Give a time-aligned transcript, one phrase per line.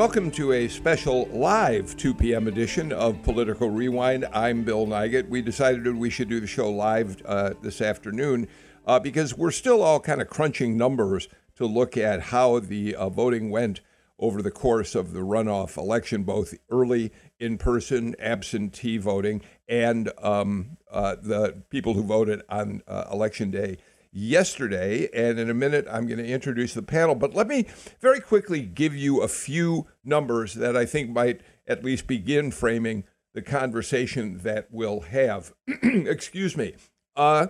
[0.00, 2.48] Welcome to a special live 2 p.m.
[2.48, 4.26] edition of Political Rewind.
[4.32, 5.28] I'm Bill Nigut.
[5.28, 8.48] We decided we should do the show live uh, this afternoon
[8.86, 13.10] uh, because we're still all kind of crunching numbers to look at how the uh,
[13.10, 13.82] voting went
[14.18, 20.78] over the course of the runoff election, both early in person absentee voting and um,
[20.90, 23.76] uh, the people who voted on uh, election day
[24.12, 25.08] yesterday.
[25.14, 27.14] And in a minute, I'm going to introduce the panel.
[27.14, 27.66] But let me
[28.00, 33.04] very quickly give you a few numbers that I think might at least begin framing
[33.32, 35.52] the conversation that we'll have.
[35.82, 36.74] Excuse me.
[37.14, 37.48] Uh,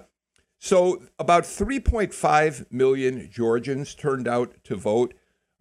[0.59, 5.15] so, about 3.5 million Georgians turned out to vote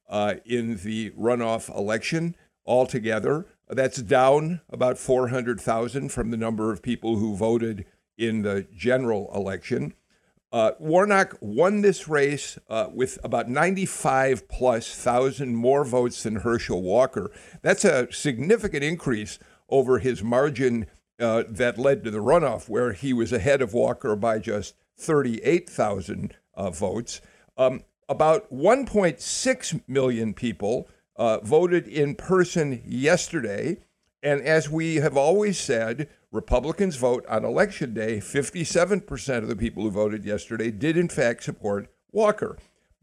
[0.10, 2.36] uh, in the runoff election
[2.66, 3.46] altogether.
[3.70, 7.86] That's down about 400,000 from the number of people who voted
[8.18, 9.94] in the general election.
[10.52, 16.82] Uh, Warnock won this race uh, with about 95 plus thousand more votes than Herschel
[16.82, 17.32] Walker.
[17.62, 19.38] That's a significant increase
[19.70, 20.88] over his margin
[21.20, 26.36] uh, that led to the runoff, where he was ahead of Walker by just 38,000
[26.56, 27.22] uh, votes.
[27.58, 33.78] Um, about 1.6 million people uh, voted in person yesterday.
[34.22, 38.18] And as we have always said, Republicans vote on election day.
[38.18, 42.58] 57% of the people who voted yesterday did, in fact, support Walker.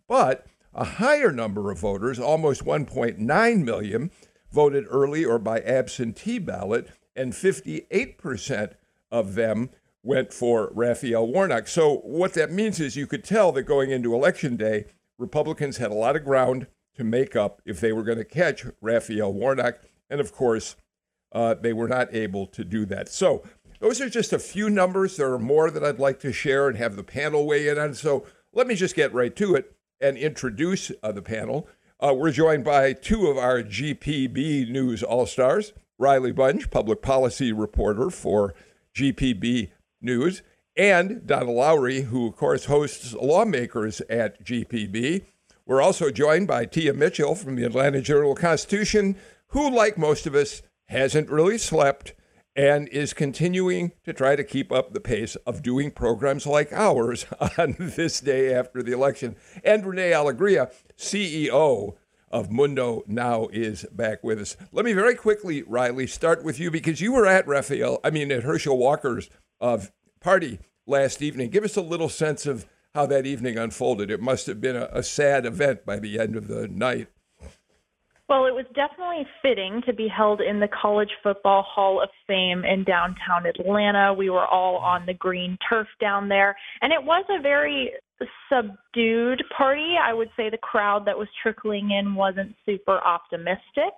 [0.06, 4.10] But a higher number of voters, almost 1.9 million,
[4.52, 8.74] voted early or by absentee ballot, and 58%
[9.10, 9.70] of them
[10.02, 11.66] went for Raphael Warnock.
[11.66, 14.84] So, what that means is you could tell that going into election day,
[15.18, 18.64] Republicans had a lot of ground to make up if they were going to catch
[18.80, 19.80] Raphael Warnock.
[20.08, 20.76] And of course,
[21.32, 23.08] uh, they were not able to do that.
[23.08, 23.42] So
[23.80, 25.16] those are just a few numbers.
[25.16, 27.94] There are more that I'd like to share and have the panel weigh in on.
[27.94, 31.68] So let me just get right to it and introduce uh, the panel.
[31.98, 37.52] Uh, we're joined by two of our GPB News All Stars Riley Bunch, public policy
[37.52, 38.54] reporter for
[38.94, 39.70] GPB
[40.00, 40.42] News,
[40.76, 45.24] and Donna Lowry, who, of course, hosts lawmakers at GPB.
[45.64, 49.16] We're also joined by Tia Mitchell from the Atlanta Journal Constitution,
[49.48, 52.14] who, like most of us, hasn't really slept
[52.56, 57.26] and is continuing to try to keep up the pace of doing programs like ours
[57.58, 59.36] on this day after the election.
[59.62, 61.96] And Renee Alegria, CEO
[62.30, 64.56] of Mundo, now is back with us.
[64.72, 68.32] Let me very quickly, Riley, start with you because you were at Raphael, I mean,
[68.32, 69.28] at Herschel Walker's
[69.60, 69.78] uh,
[70.20, 71.50] party last evening.
[71.50, 74.10] Give us a little sense of how that evening unfolded.
[74.10, 77.08] It must have been a, a sad event by the end of the night.
[78.28, 82.64] Well, it was definitely fitting to be held in the College Football Hall of Fame
[82.64, 84.12] in downtown Atlanta.
[84.12, 87.92] We were all on the green turf down there, and it was a very
[88.48, 89.94] subdued party.
[90.02, 93.92] I would say the crowd that was trickling in wasn't super optimistic.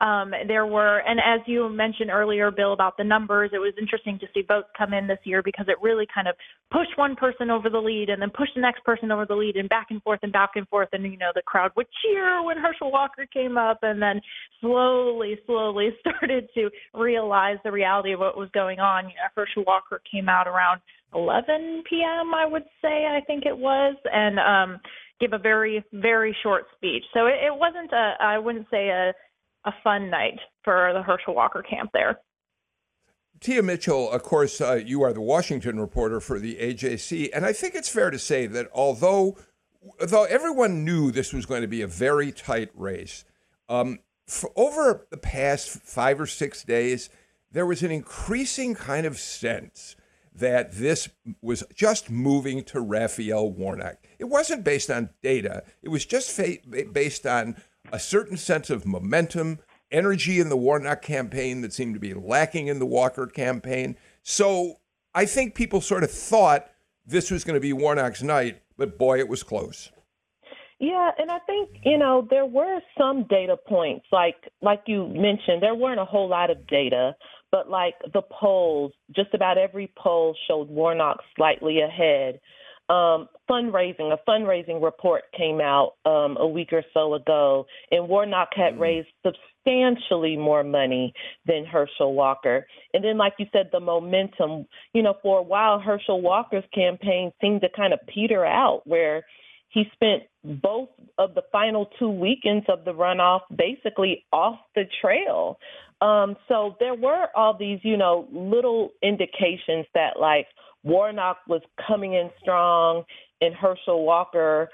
[0.00, 4.18] Um, there were, and as you mentioned earlier, Bill, about the numbers, it was interesting
[4.20, 6.34] to see votes come in this year because it really kind of
[6.70, 9.56] pushed one person over the lead and then pushed the next person over the lead
[9.56, 10.88] and back and forth and back and forth.
[10.92, 14.20] And, you know, the crowd would cheer when Herschel Walker came up and then
[14.60, 19.04] slowly, slowly started to realize the reality of what was going on.
[19.04, 20.80] You know, Herschel Walker came out around
[21.14, 22.34] 11 p.m.
[22.34, 24.80] I would say I think it was, and um,
[25.20, 27.04] give a very very short speech.
[27.14, 29.12] So it, it wasn't a I wouldn't say a
[29.64, 32.20] a fun night for the Herschel Walker camp there.
[33.40, 37.52] Tia Mitchell, of course, uh, you are the Washington reporter for the AJC, and I
[37.52, 39.36] think it's fair to say that although
[40.00, 43.24] though everyone knew this was going to be a very tight race,
[43.68, 44.00] um,
[44.56, 47.08] over the past five or six days,
[47.50, 49.96] there was an increasing kind of sense
[50.38, 51.08] that this
[51.42, 53.98] was just moving to Raphael Warnock.
[54.18, 56.58] It wasn't based on data, it was just fa-
[56.92, 57.56] based on
[57.92, 59.58] a certain sense of momentum,
[59.90, 63.96] energy in the Warnock campaign that seemed to be lacking in the Walker campaign.
[64.22, 64.80] So
[65.14, 66.70] I think people sort of thought
[67.06, 69.90] this was going to be Warnock's night, but boy, it was close.
[70.80, 75.60] Yeah, and I think you know there were some data points, like like you mentioned,
[75.60, 77.16] there weren't a whole lot of data,
[77.50, 82.40] but like the polls, just about every poll showed Warnock slightly ahead.
[82.88, 84.12] um, fundraising.
[84.12, 88.82] A fundraising report came out um, a week or so ago, and Warnock had mm-hmm.
[88.82, 91.12] raised substantially more money
[91.46, 92.66] than Herschel Walker.
[92.94, 94.66] And then, like you said, the momentum.
[94.94, 99.24] You know, for a while, Herschel Walker's campaign seemed to kind of peter out, where
[99.70, 105.58] he spent both of the final two weekends of the runoff basically off the trail.
[106.00, 110.46] Um, so there were all these, you know, little indications that like
[110.84, 113.04] Warnock was coming in strong
[113.40, 114.68] and Herschel Walker,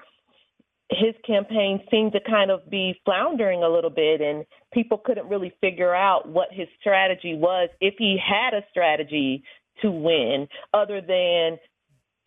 [0.91, 5.53] his campaign seemed to kind of be floundering a little bit and people couldn't really
[5.61, 9.43] figure out what his strategy was, if he had a strategy
[9.81, 11.59] to win, other than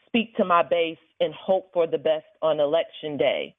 [0.08, 3.56] speak to my base and hope for the best on election day.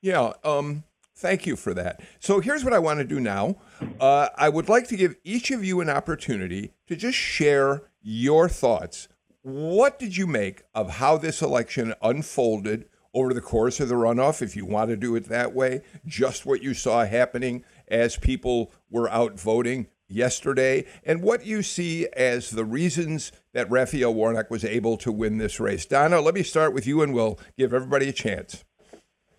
[0.00, 0.84] Yeah, um,
[1.16, 2.00] thank you for that.
[2.20, 3.56] So here's what I want to do now.
[4.00, 8.48] Uh, I would like to give each of you an opportunity to just share your
[8.48, 9.08] thoughts.
[9.42, 14.42] What did you make of how this election unfolded over the course of the runoff,
[14.42, 15.82] if you want to do it that way?
[16.04, 22.06] Just what you saw happening as people were out voting yesterday, and what you see
[22.16, 25.86] as the reasons that Raphael Warnock was able to win this race.
[25.86, 28.64] Donna, let me start with you, and we'll give everybody a chance.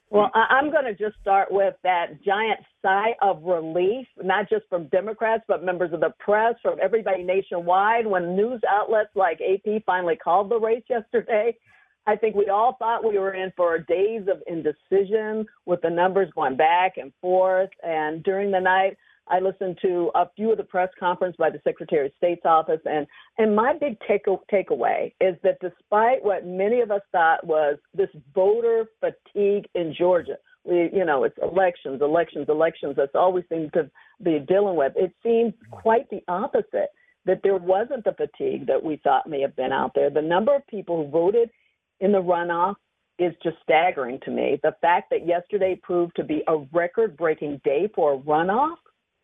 [0.09, 4.87] Well, I'm going to just start with that giant sigh of relief, not just from
[4.87, 8.07] Democrats, but members of the press, from everybody nationwide.
[8.07, 11.57] When news outlets like AP finally called the race yesterday,
[12.05, 16.31] I think we all thought we were in for days of indecision with the numbers
[16.33, 17.69] going back and forth.
[17.83, 18.95] And during the night,
[19.29, 22.79] I listened to a few of the press conference by the Secretary of State's office,
[22.85, 23.07] and
[23.37, 28.09] and my big take takeaway is that despite what many of us thought was this
[28.33, 32.95] voter fatigue in Georgia, we you know it's elections, elections, elections.
[32.97, 33.89] That's all we seem to
[34.23, 34.93] be dealing with.
[34.95, 36.89] It seems quite the opposite.
[37.25, 40.09] That there wasn't the fatigue that we thought may have been out there.
[40.09, 41.49] The number of people who voted
[41.99, 42.75] in the runoff
[43.19, 44.59] is just staggering to me.
[44.63, 48.77] The fact that yesterday proved to be a record breaking day for a runoff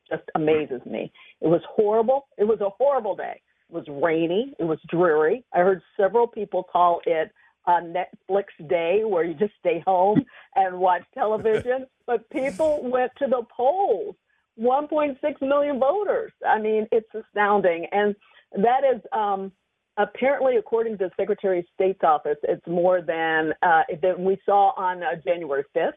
[0.10, 1.12] just amazes me.
[1.42, 2.28] It was horrible.
[2.38, 3.42] It was a horrible day.
[3.70, 4.54] It was rainy.
[4.60, 5.44] It was dreary.
[5.54, 7.32] I heard several people call it
[7.66, 10.24] a Netflix day where you just stay home
[10.56, 11.86] and watch television.
[12.06, 14.16] but people went to the polls.
[14.60, 16.32] 1.6 million voters.
[16.48, 17.88] I mean, it's astounding.
[17.92, 18.16] And
[18.62, 19.52] that is um,
[19.98, 24.74] apparently, according to the Secretary of State's office, it's more than, uh, than we saw
[24.78, 25.94] on uh, January 5th,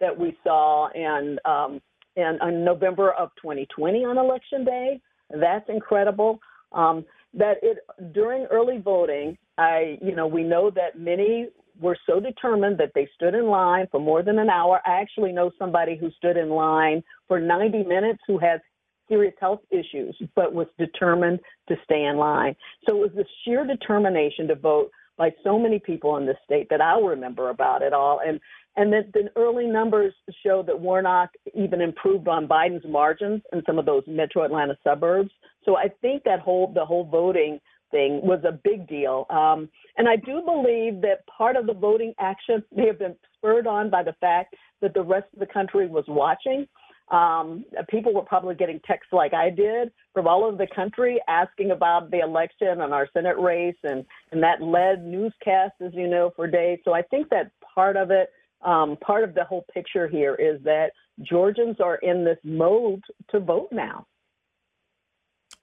[0.00, 1.82] that we saw in um,
[2.18, 5.00] in, in November of 2020 on election day.
[5.30, 6.40] That's incredible.
[6.72, 7.04] Um,
[7.34, 7.78] that it
[8.12, 11.48] during early voting, I you know we know that many
[11.80, 14.80] were so determined that they stood in line for more than an hour.
[14.84, 18.60] I actually know somebody who stood in line for 90 minutes who has
[19.08, 21.38] serious health issues, but was determined
[21.68, 22.56] to stay in line.
[22.86, 26.68] So it was the sheer determination to vote by so many people in this state
[26.70, 28.20] that I remember about it all.
[28.24, 28.40] And
[28.76, 30.14] and that the early numbers
[30.46, 35.30] show that Warnock even improved on Biden's margins in some of those metro Atlanta suburbs.
[35.64, 37.58] So I think that whole the whole voting
[37.90, 39.26] thing was a big deal.
[39.30, 43.66] Um, and I do believe that part of the voting action may have been spurred
[43.66, 46.66] on by the fact that the rest of the country was watching.
[47.10, 51.70] Um, people were probably getting texts like I did from all over the country asking
[51.70, 56.32] about the election and our Senate race, and, and that led newscasts, as you know,
[56.36, 56.80] for days.
[56.84, 58.30] So I think that part of it
[58.62, 60.90] um, part of the whole picture here is that
[61.22, 64.06] Georgians are in this mode to vote now.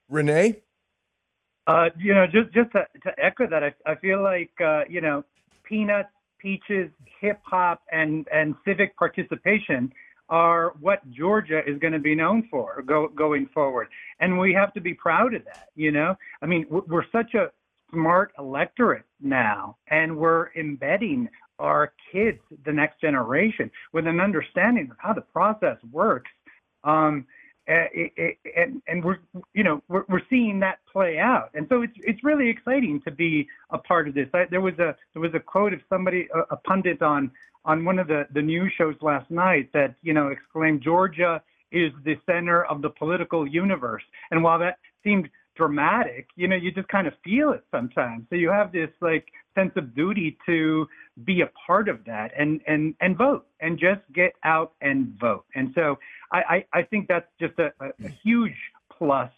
[0.09, 0.61] Renee?
[1.67, 5.01] Uh, you know, just just to, to echo that, I, I feel like uh, you
[5.01, 5.23] know,
[5.63, 9.91] peanuts, peaches, hip hop, and and civic participation
[10.29, 13.87] are what Georgia is going to be known for go, going forward,
[14.19, 15.69] and we have to be proud of that.
[15.75, 17.51] You know, I mean, we're, such a
[17.91, 21.29] smart electorate now, and we're embedding
[21.59, 26.31] our kids, the next generation, with an understanding of how the process works.
[26.83, 27.25] Um,
[27.67, 29.17] Eh, eh, eh, and, and we're
[29.55, 31.49] you know we're, we're seeing that play out.
[31.55, 34.27] And so it's it's really exciting to be a part of this.
[34.35, 37.31] I, there was a there was a quote of somebody a, a pundit on
[37.63, 41.41] on one of the the news shows last night that you know exclaimed georgia
[41.71, 44.03] is the center of the political universe.
[44.29, 48.25] And while that seemed dramatic you know you just kind of feel it sometimes.
[48.29, 50.87] So you have this like sense of duty to
[51.23, 55.45] be a part of that and and and vote and just get out and vote.
[55.55, 55.97] And so
[56.31, 58.55] I I, I think that's just a, a, huge
[58.97, 59.31] plus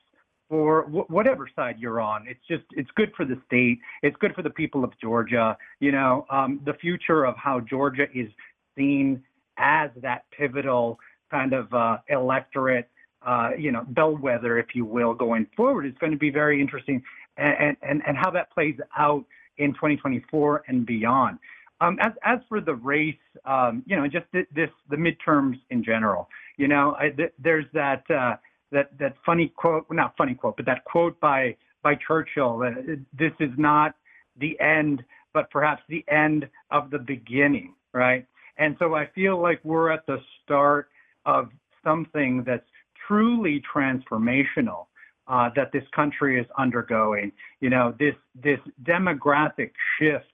[0.50, 2.26] for whatever side you're on.
[2.28, 3.80] It's just it's good for the state.
[4.02, 5.58] It's good for the people of Georgia.
[5.80, 8.30] You know, um, the future of how Georgia is
[8.78, 9.24] seen
[9.58, 11.00] as that pivotal
[11.32, 12.90] kind of uh, electorate.
[13.26, 17.04] Uh, you know, bellwether, if you will, going forward is going to be very interesting,
[17.36, 19.26] and, and and how that plays out
[19.58, 21.40] in 2024 and beyond.
[21.80, 23.16] Um, as as for the race,
[23.46, 26.30] um, you know, just th- this the midterms in general.
[26.58, 28.36] You know, I, th- there's that uh,
[28.72, 32.64] that that funny quote, not funny quote, but that quote by by Churchill.
[32.64, 33.96] Uh, this is not
[34.40, 38.26] the end, but perhaps the end of the beginning, right?
[38.58, 40.90] And so I feel like we're at the start
[41.26, 41.50] of
[41.84, 42.66] something that's
[43.08, 44.88] truly transformational
[45.28, 47.32] uh, that this country is undergoing.
[47.62, 50.26] You know, this this demographic shift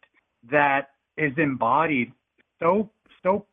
[0.49, 2.11] that is embodied
[2.59, 2.89] so
[3.21, 3.45] so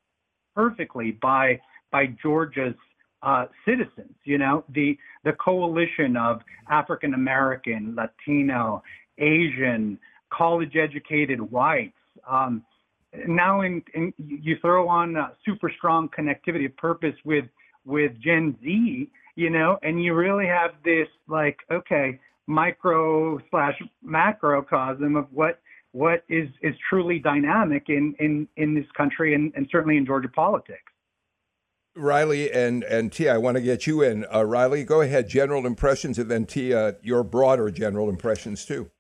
[0.55, 2.75] perfectly by by Georgia's
[3.23, 4.15] uh, citizens.
[4.25, 8.83] You know, the the coalition of African American, Latino,
[9.19, 9.99] Asian,
[10.33, 11.93] college educated whites.
[12.29, 12.63] Um,
[13.27, 17.45] now, in, in, you throw on uh, super strong connectivity of purpose with
[17.85, 25.17] with Gen Z, you know, and you really have this like okay micro slash macrocosm
[25.17, 25.61] of what
[25.93, 30.29] what is is truly dynamic in in in this country and, and certainly in Georgia
[30.29, 30.90] politics.
[31.97, 34.25] Riley and and Tia, I want to get you in.
[34.33, 35.29] Uh, Riley, go ahead.
[35.29, 38.91] General impressions, and then Tia, your broader general impressions too.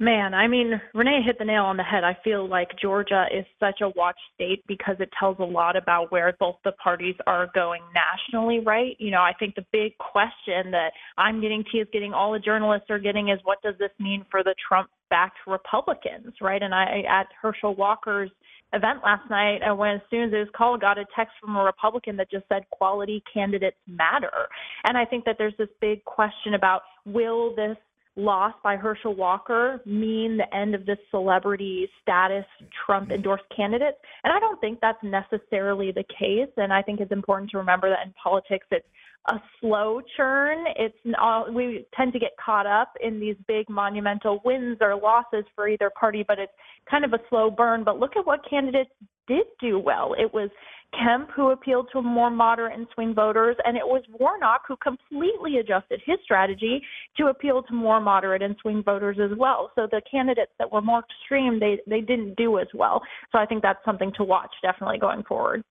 [0.00, 2.04] Man, I mean, Renee hit the nail on the head.
[2.04, 6.12] I feel like Georgia is such a watch state because it tells a lot about
[6.12, 8.94] where both the parties are going nationally, right?
[9.00, 12.38] You know, I think the big question that I'm getting, T is getting, all the
[12.38, 16.62] journalists are getting is what does this mean for the Trump backed Republicans, right?
[16.62, 18.30] And I, at Herschel Walker's
[18.72, 21.56] event last night, and when as soon as it was called, got a text from
[21.56, 24.48] a Republican that just said quality candidates matter.
[24.84, 27.76] And I think that there's this big question about will this
[28.16, 32.44] loss by Herschel Walker mean the end of this celebrity status
[32.84, 33.94] Trump endorsed candidate?
[34.24, 36.52] And I don't think that's necessarily the case.
[36.56, 38.86] And I think it's important to remember that in politics, it's
[39.26, 40.64] a slow churn.
[40.76, 45.44] It's all, we tend to get caught up in these big monumental wins or losses
[45.54, 46.52] for either party, but it's
[46.90, 47.84] kind of a slow burn.
[47.84, 48.90] But look at what candidates
[49.26, 50.14] did do well.
[50.18, 50.50] It was
[50.94, 55.58] Kemp, who appealed to more moderate and swing voters, and it was Warnock who completely
[55.58, 56.82] adjusted his strategy
[57.18, 59.70] to appeal to more moderate and swing voters as well.
[59.74, 63.02] So the candidates that were more extreme, they they didn't do as well.
[63.32, 65.62] So I think that's something to watch definitely going forward.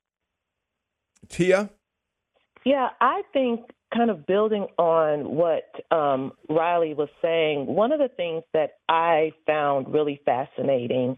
[1.29, 1.71] Tia,
[2.65, 3.61] yeah, I think
[3.93, 9.31] kind of building on what um, Riley was saying, one of the things that I
[9.45, 11.17] found really fascinating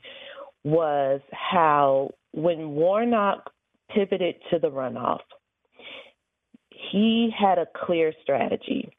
[0.64, 3.50] was how when Warnock
[3.94, 5.22] pivoted to the runoff,
[6.92, 8.90] he had a clear strategy.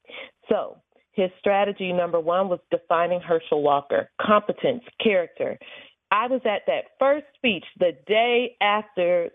[0.48, 0.78] So,
[1.12, 5.58] his strategy number one was defining Herschel Walker, competence, character.
[6.10, 9.30] I was at that first speech the day after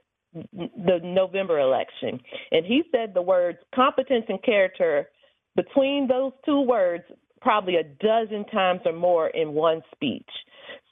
[0.53, 2.19] the November election,
[2.51, 5.09] and he said the words competence and character
[5.55, 7.03] between those two words
[7.41, 10.29] probably a dozen times or more in one speech.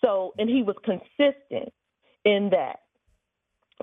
[0.01, 1.73] So, and he was consistent
[2.25, 2.77] in that.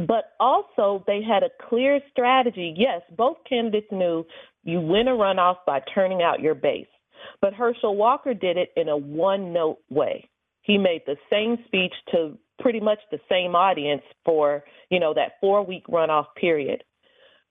[0.06, 2.74] But also, they had a clear strategy.
[2.76, 4.24] Yes, both candidates knew
[4.62, 6.86] you win a runoff by turning out your base.
[7.42, 10.29] But Herschel Walker did it in a one note way.
[10.62, 15.32] He made the same speech to pretty much the same audience for, you know, that
[15.40, 16.84] four week runoff period.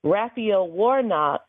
[0.02, 1.42] Raphael Warnock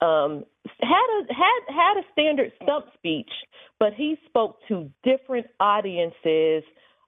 [0.00, 0.44] um,
[0.80, 3.30] had a had had a standard stump speech,
[3.78, 6.64] but he spoke to different audiences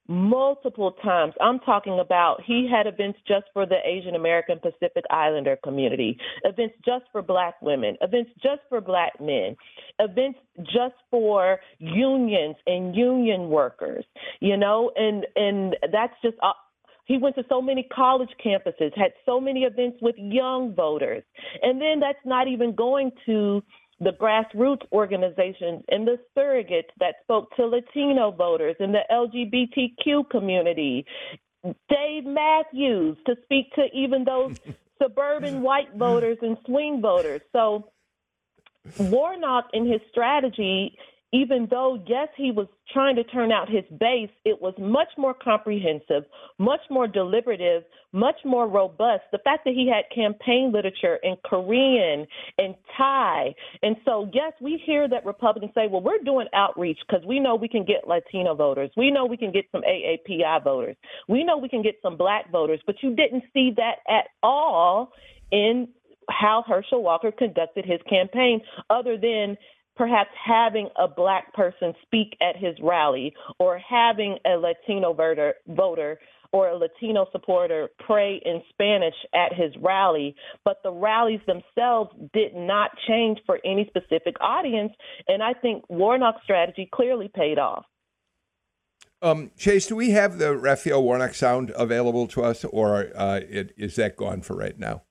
[0.08, 1.34] multiple times.
[1.40, 6.74] I'm talking about he had events just for the Asian American Pacific Islander community, events
[6.84, 9.56] just for black women, events just for black men,
[9.98, 14.04] events just for unions and union workers,
[14.40, 16.52] you know, and and that's just uh,
[17.06, 21.22] he went to so many college campuses, had so many events with young voters.
[21.62, 23.62] And then that's not even going to
[24.00, 31.06] the grassroots organizations and the surrogates that spoke to Latino voters and the LGBTQ community.
[31.64, 34.56] Dave Matthews to speak to even those
[35.02, 37.40] suburban white voters and swing voters.
[37.52, 37.90] So
[38.98, 40.96] Warnock in his strategy
[41.36, 45.34] even though, yes, he was trying to turn out his base, it was much more
[45.34, 46.24] comprehensive,
[46.58, 49.24] much more deliberative, much more robust.
[49.32, 52.26] The fact that he had campaign literature in Korean
[52.56, 53.54] and Thai.
[53.82, 57.54] And so, yes, we hear that Republicans say, well, we're doing outreach because we know
[57.54, 58.90] we can get Latino voters.
[58.96, 60.96] We know we can get some AAPI voters.
[61.28, 62.80] We know we can get some black voters.
[62.86, 65.12] But you didn't see that at all
[65.52, 65.88] in
[66.30, 69.56] how Herschel Walker conducted his campaign, other than
[69.96, 76.18] perhaps having a black person speak at his rally or having a Latino voter, voter
[76.52, 80.34] or a Latino supporter pray in Spanish at his rally,
[80.64, 84.92] but the rallies themselves did not change for any specific audience.
[85.28, 87.84] And I think Warnock's strategy clearly paid off.
[89.22, 93.72] Um, Chase, do we have the Raphael Warnock sound available to us, or uh, it,
[93.76, 95.02] is that gone for right now?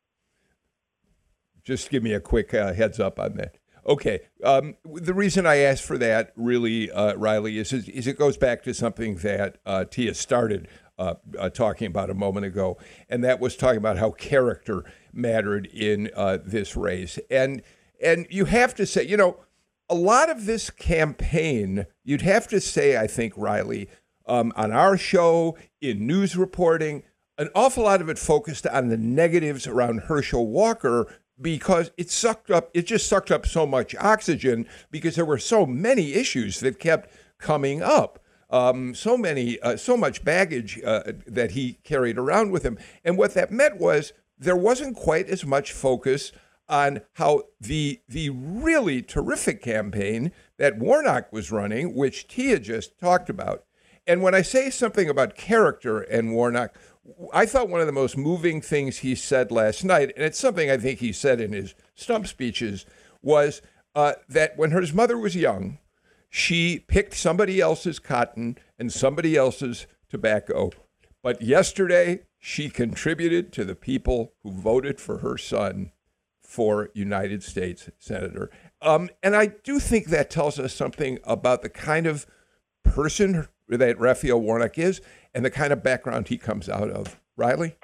[1.64, 3.58] Just give me a quick uh, heads up on that.
[3.88, 4.22] Okay.
[4.44, 8.64] Um, the reason I asked for that, really, uh, Riley, is, is, it goes back
[8.64, 12.78] to something that uh, Tia started uh, uh, talking about a moment ago,
[13.10, 17.20] and that was talking about how character mattered in uh, this race.
[17.30, 17.62] And
[18.02, 19.38] and you have to say, you know,
[19.90, 23.90] a lot of this campaign, you'd have to say, I think, Riley,
[24.26, 27.04] um, on our show, in news reporting,
[27.38, 31.08] an awful lot of it focused on the negatives around Herschel Walker
[31.40, 35.66] because it sucked up, it just sucked up so much oxygen because there were so
[35.66, 38.20] many issues that kept coming up.
[38.50, 42.78] Um, so many, uh, so much baggage uh, that he carried around with him.
[43.04, 46.32] And what that meant was there wasn't quite as much focus
[46.68, 53.30] on how the the really terrific campaign that Warnock was running, which Tia just talked
[53.30, 53.66] about.
[54.08, 56.76] And when I say something about character and Warnock,
[57.34, 60.70] I thought one of the most moving things he said last night, and it's something
[60.72, 62.86] I think he said in his stump speeches,
[63.22, 63.62] was
[63.94, 65.80] uh, that when his mother was young,
[66.30, 70.72] she picked somebody else's cotton and somebody else's tobacco.
[71.22, 75.92] But yesterday, she contributed to the people who voted for her son
[76.44, 78.52] for United States Senator.
[78.82, 82.26] Um, and I do think that tells us something about the kind of
[82.84, 85.02] person that Raphael Warnock is
[85.36, 87.20] and the kind of background he comes out of.
[87.38, 87.76] Riley?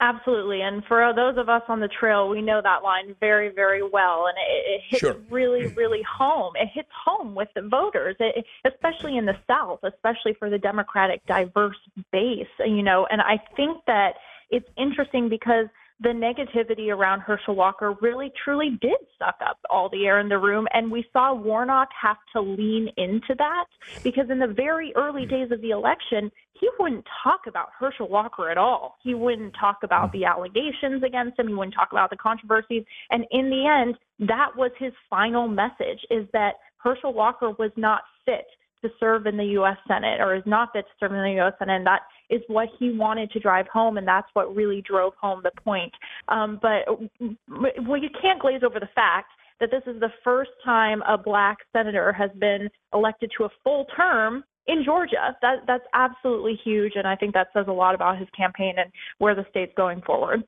[0.00, 0.62] Absolutely.
[0.62, 4.26] And for those of us on the trail, we know that line very, very well.
[4.28, 5.16] And it, it hits sure.
[5.28, 6.52] really, really home.
[6.54, 11.26] It hits home with the voters, it, especially in the South, especially for the Democratic
[11.26, 11.76] diverse
[12.12, 13.06] base, you know.
[13.10, 14.14] And I think that
[14.50, 15.66] it's interesting because–
[16.00, 20.38] the negativity around Herschel Walker really truly did suck up all the air in the
[20.38, 20.66] room.
[20.72, 23.64] And we saw Warnock have to lean into that
[24.04, 28.50] because in the very early days of the election, he wouldn't talk about Herschel Walker
[28.50, 28.96] at all.
[29.02, 30.12] He wouldn't talk about mm.
[30.12, 31.48] the allegations against him.
[31.48, 32.84] He wouldn't talk about the controversies.
[33.10, 33.96] And in the end,
[34.28, 38.46] that was his final message is that Herschel Walker was not fit
[38.82, 39.76] to serve in the U.S.
[39.86, 41.52] Senate or is not fit to serve in the U.S.
[41.58, 41.76] Senate.
[41.76, 45.40] And that is what he wanted to drive home, and that's what really drove home
[45.42, 45.92] the point.
[46.28, 46.86] Um, but
[47.48, 49.28] well, you can't glaze over the fact
[49.60, 53.86] that this is the first time a black senator has been elected to a full
[53.96, 55.36] term in Georgia.
[55.42, 58.92] That that's absolutely huge, and I think that says a lot about his campaign and
[59.18, 60.44] where the state's going forward.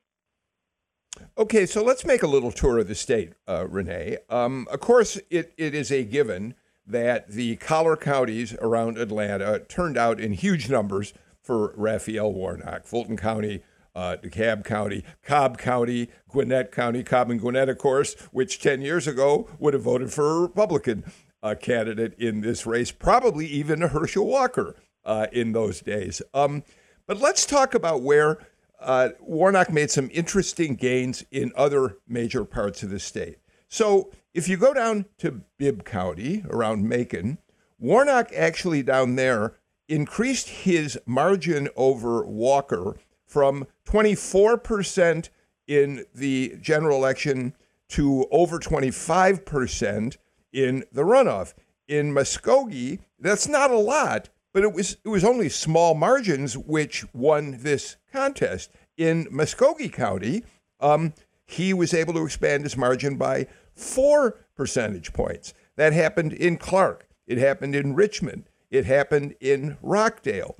[1.36, 4.18] Okay, so let's make a little tour of the state, uh, Renee.
[4.28, 6.54] Um, of course, it, it is a given
[6.86, 11.12] that the collar counties around Atlanta turned out in huge numbers
[11.42, 12.86] for Raphael Warnock.
[12.86, 13.62] Fulton County,
[13.94, 19.06] uh, DeKalb County, Cobb County, Gwinnett County, Cobb and Gwinnett, of course, which 10 years
[19.06, 21.04] ago would have voted for a Republican
[21.42, 26.22] uh, candidate in this race, probably even a Herschel Walker uh, in those days.
[26.34, 26.62] Um,
[27.06, 28.38] but let's talk about where
[28.78, 33.38] uh, Warnock made some interesting gains in other major parts of the state.
[33.68, 37.38] So if you go down to Bibb County around Macon,
[37.78, 39.54] Warnock actually down there
[39.88, 45.28] increased his margin over Walker from 24%
[45.66, 47.54] in the general election
[47.88, 50.16] to over 25%
[50.52, 51.54] in the runoff.
[51.88, 57.04] In Muscogee, that's not a lot, but it was it was only small margins which
[57.12, 58.70] won this contest.
[58.96, 60.44] In Muscogee County,
[60.78, 61.14] um,
[61.44, 63.48] he was able to expand his margin by
[63.80, 65.54] four percentage points.
[65.76, 67.08] That happened in Clarke.
[67.26, 68.48] It happened in Richmond.
[68.70, 70.56] It happened in Rockdale.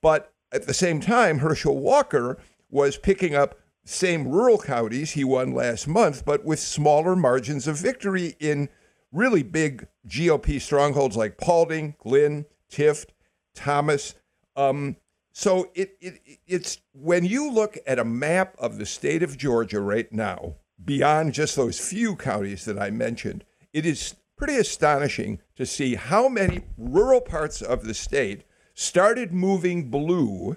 [0.00, 2.38] But at the same time, Herschel Walker
[2.70, 7.76] was picking up same rural counties he won last month, but with smaller margins of
[7.76, 8.68] victory in
[9.12, 13.06] really big GOP strongholds like Paulding, Glynn, Tift,
[13.54, 14.14] Thomas.
[14.56, 14.96] Um,
[15.32, 19.80] so it, it it's when you look at a map of the state of Georgia
[19.80, 25.64] right now, beyond just those few counties that I mentioned, it is pretty astonishing to
[25.64, 30.56] see how many rural parts of the state started moving blue,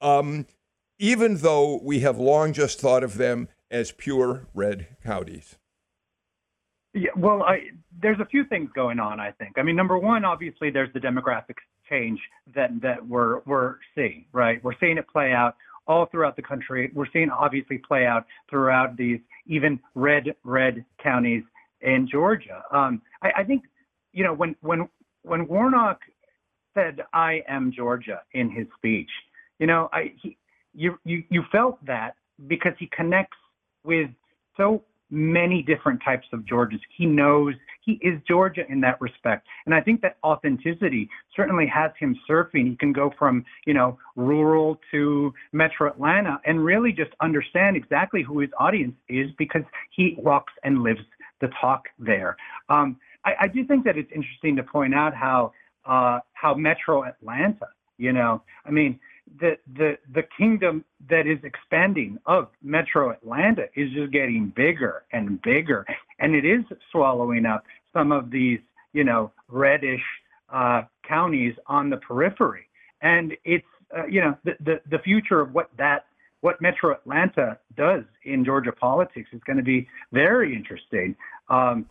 [0.00, 0.46] um,
[0.98, 5.56] even though we have long just thought of them as pure red counties.
[6.94, 7.60] Yeah, well, I,
[8.00, 9.20] there's a few things going on.
[9.20, 9.58] I think.
[9.58, 11.56] I mean, number one, obviously, there's the demographic
[11.90, 12.18] change
[12.54, 14.24] that that we're we're seeing.
[14.32, 16.90] Right, we're seeing it play out all throughout the country.
[16.94, 21.42] We're seeing obviously play out throughout these even red red counties
[21.80, 22.62] in Georgia.
[22.72, 23.64] Um, I, I think,
[24.12, 24.88] you know, when when
[25.22, 26.00] when Warnock
[26.74, 29.10] said "I am Georgia" in his speech,
[29.58, 30.36] you know, I he,
[30.74, 32.14] you you you felt that
[32.46, 33.38] because he connects
[33.84, 34.10] with
[34.56, 36.80] so many different types of Georgias.
[36.96, 39.46] He knows he is Georgia in that respect.
[39.64, 42.70] And I think that authenticity certainly has him surfing.
[42.70, 48.22] He can go from, you know, rural to metro Atlanta and really just understand exactly
[48.22, 51.00] who his audience is because he walks and lives
[51.40, 52.36] the talk there.
[52.68, 55.52] Um, I, I do think that it's interesting to point out how
[55.84, 58.98] uh, how metro Atlanta, you know, I mean,
[59.38, 65.40] the the the kingdom that is expanding of Metro Atlanta is just getting bigger and
[65.42, 65.86] bigger,
[66.18, 68.60] and it is swallowing up some of these,
[68.92, 70.02] you know, reddish
[70.50, 72.68] uh, counties on the periphery,
[73.02, 76.06] and it's uh, you know the, the the future of what that
[76.40, 81.16] what Metro Atlanta does in Georgia politics is going to be very interesting.
[81.48, 81.86] Um,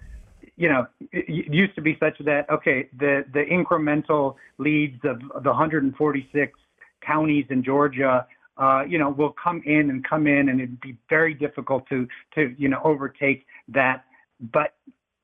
[0.58, 5.50] you know, it, used to be such that okay, the the incremental leads of the
[5.50, 6.60] 146
[7.06, 8.26] counties in Georgia,
[8.58, 12.08] uh, you know, will come in and come in, and it'd be very difficult to
[12.36, 14.06] to you know overtake that.
[14.40, 14.74] But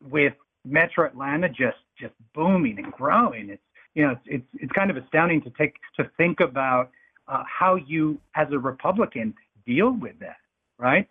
[0.01, 0.33] with
[0.65, 3.61] Metro Atlanta just just booming and growing, it's
[3.95, 6.91] you know it's it's, it's kind of astounding to take to think about
[7.27, 9.33] uh, how you as a Republican
[9.65, 10.37] deal with that,
[10.77, 11.07] right?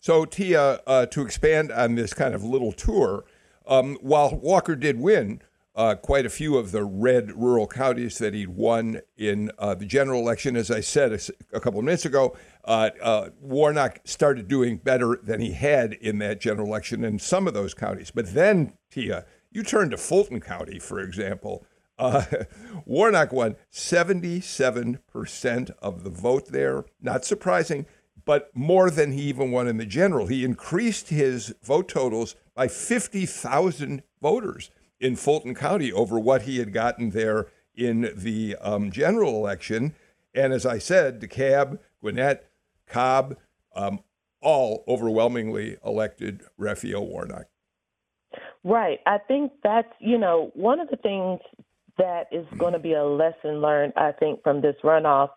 [0.00, 3.24] So Tia, uh, to expand on this kind of little tour,
[3.66, 5.40] um, while Walker did win
[5.76, 9.84] uh, quite a few of the red rural counties that he'd won in uh, the
[9.84, 10.56] general election.
[10.56, 11.18] As I said a,
[11.52, 12.34] a couple of minutes ago,
[12.64, 17.46] uh, uh, Warnock started doing better than he had in that general election in some
[17.46, 18.10] of those counties.
[18.10, 21.64] But then, Tia, you turn to Fulton County, for example.
[21.98, 22.26] Uh,
[22.84, 26.84] Warnock won 77% of the vote there.
[27.00, 27.86] Not surprising,
[28.26, 30.26] but more than he even won in the general.
[30.26, 36.72] He increased his vote totals by 50,000 voters in Fulton County over what he had
[36.72, 39.94] gotten there in the um, general election.
[40.34, 42.50] And as I said, DeKalb, Gwinnett,
[42.86, 43.36] Cobb,
[43.74, 44.00] um,
[44.40, 47.46] all overwhelmingly elected Raphael Warnock.
[48.64, 49.00] Right.
[49.06, 51.40] I think that's, you know, one of the things
[51.98, 55.30] that is going to be a lesson learned, I think, from this runoff.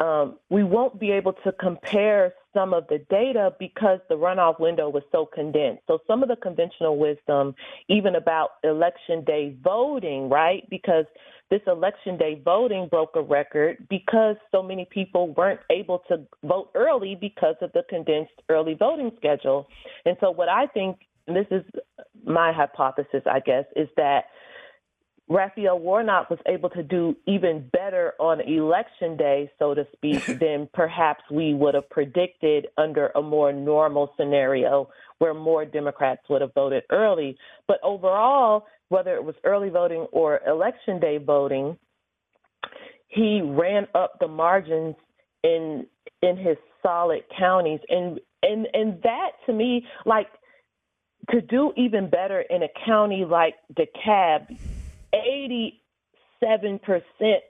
[0.00, 4.88] Um, we won't be able to compare some of the data because the runoff window
[4.88, 5.82] was so condensed.
[5.86, 7.54] So some of the conventional wisdom,
[7.88, 10.68] even about election day voting, right?
[10.70, 11.04] Because
[11.50, 16.70] this election day voting broke a record because so many people weren't able to vote
[16.74, 19.68] early because of the condensed early voting schedule.
[20.06, 21.62] And so what I think, and this is
[22.24, 24.24] my hypothesis, I guess, is that
[25.28, 30.68] Raphael Warnock was able to do even better on election day, so to speak, than
[30.74, 36.52] perhaps we would have predicted under a more normal scenario where more Democrats would have
[36.54, 37.38] voted early.
[37.66, 41.78] But overall, whether it was early voting or election day voting,
[43.08, 44.96] he ran up the margins
[45.42, 45.86] in
[46.22, 50.28] in his solid counties and and and that to me like
[51.30, 54.56] to do even better in a county like DeKalb
[55.14, 55.72] 87%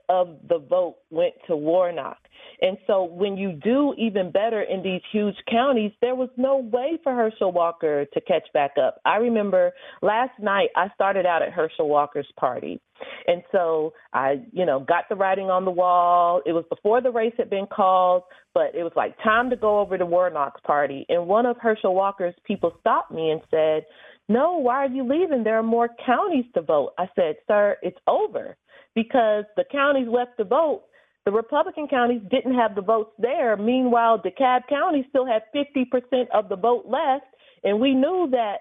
[0.09, 2.19] of the vote went to Warnock.
[2.61, 6.99] And so when you do even better in these huge counties, there was no way
[7.03, 9.01] for Herschel Walker to catch back up.
[9.05, 9.73] I remember
[10.03, 12.81] last night I started out at Herschel Walker's party.
[13.27, 16.43] And so I, you know, got the writing on the wall.
[16.47, 18.23] It was before the race had been called,
[18.55, 21.05] but it was like time to go over to Warnock's party.
[21.09, 23.85] And one of Herschel Walker's people stopped me and said,
[24.29, 25.45] no, why are you leaving?
[25.45, 26.93] There are more counties to vote.
[26.99, 28.57] I said, Sir, it's over
[28.95, 30.85] because the counties left to vote.
[31.25, 33.57] The Republican counties didn't have the votes there.
[33.57, 37.27] Meanwhile, DeKalb County still had 50% of the vote left.
[37.65, 38.59] And we knew that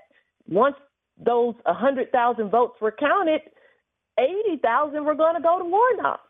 [0.47, 0.75] once
[1.17, 3.41] those 100,000 votes were counted,
[4.17, 6.21] 80,000 were going to go to Warnock.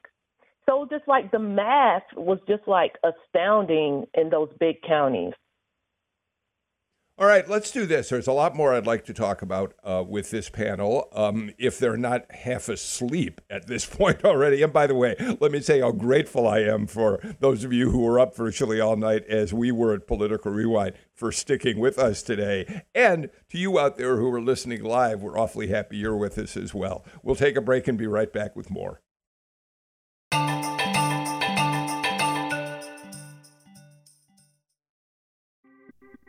[0.66, 5.34] So just like the math was just like astounding in those big counties.
[7.24, 8.10] All right, let's do this.
[8.10, 11.08] There's a lot more I'd like to talk about uh, with this panel.
[11.14, 14.62] Um, if they're not half asleep at this point already.
[14.62, 17.92] And by the way, let me say how grateful I am for those of you
[17.92, 21.98] who were up virtually all night, as we were at Political Rewind, for sticking with
[21.98, 22.82] us today.
[22.94, 26.58] And to you out there who are listening live, we're awfully happy you're with us
[26.58, 27.06] as well.
[27.24, 29.00] We'll take a break and be right back with more.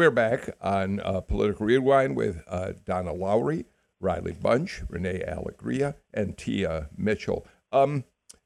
[0.00, 3.66] We're back on uh, Political Rewind with uh, Donna Lowry,
[4.00, 7.46] Riley Bunch, Renee Alegria, and Tia Mitchell.
[7.70, 8.04] Um,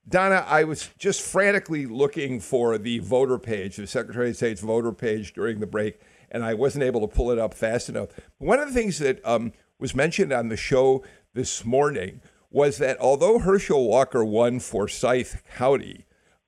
[0.09, 4.91] Donna, I was just frantically looking for the voter page, the Secretary of State's voter
[4.91, 8.09] page during the break, and I wasn't able to pull it up fast enough.
[8.39, 12.99] One of the things that um, was mentioned on the show this morning was that
[12.99, 16.05] although Herschel Walker won Forsyth County,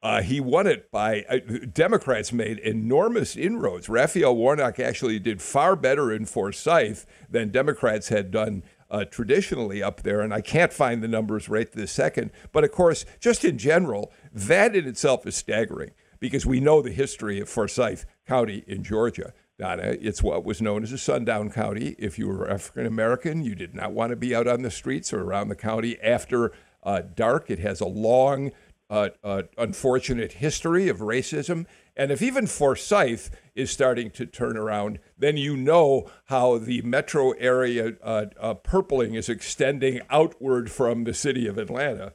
[0.06, 1.38] uh, he won it by uh,
[1.72, 3.88] Democrats made enormous inroads.
[3.88, 10.02] Raphael Warnock actually did far better in Forsyth than Democrats had done uh, traditionally up
[10.02, 12.30] there, and I can't find the numbers right this second.
[12.52, 15.90] But of course, just in general, that in itself is staggering
[16.20, 19.32] because we know the history of Forsyth County in Georgia.
[19.58, 21.96] Donna, it's what was known as a sundown county.
[21.98, 25.12] If you were African American, you did not want to be out on the streets
[25.12, 26.52] or around the county after
[26.86, 27.50] uh, dark.
[27.50, 28.52] It has a long,
[28.90, 31.66] uh, uh, unfortunate history of racism.
[31.96, 37.32] And if even Forsyth is starting to turn around, then you know how the metro
[37.32, 42.14] area uh, uh, purpling is extending outward from the city of Atlanta.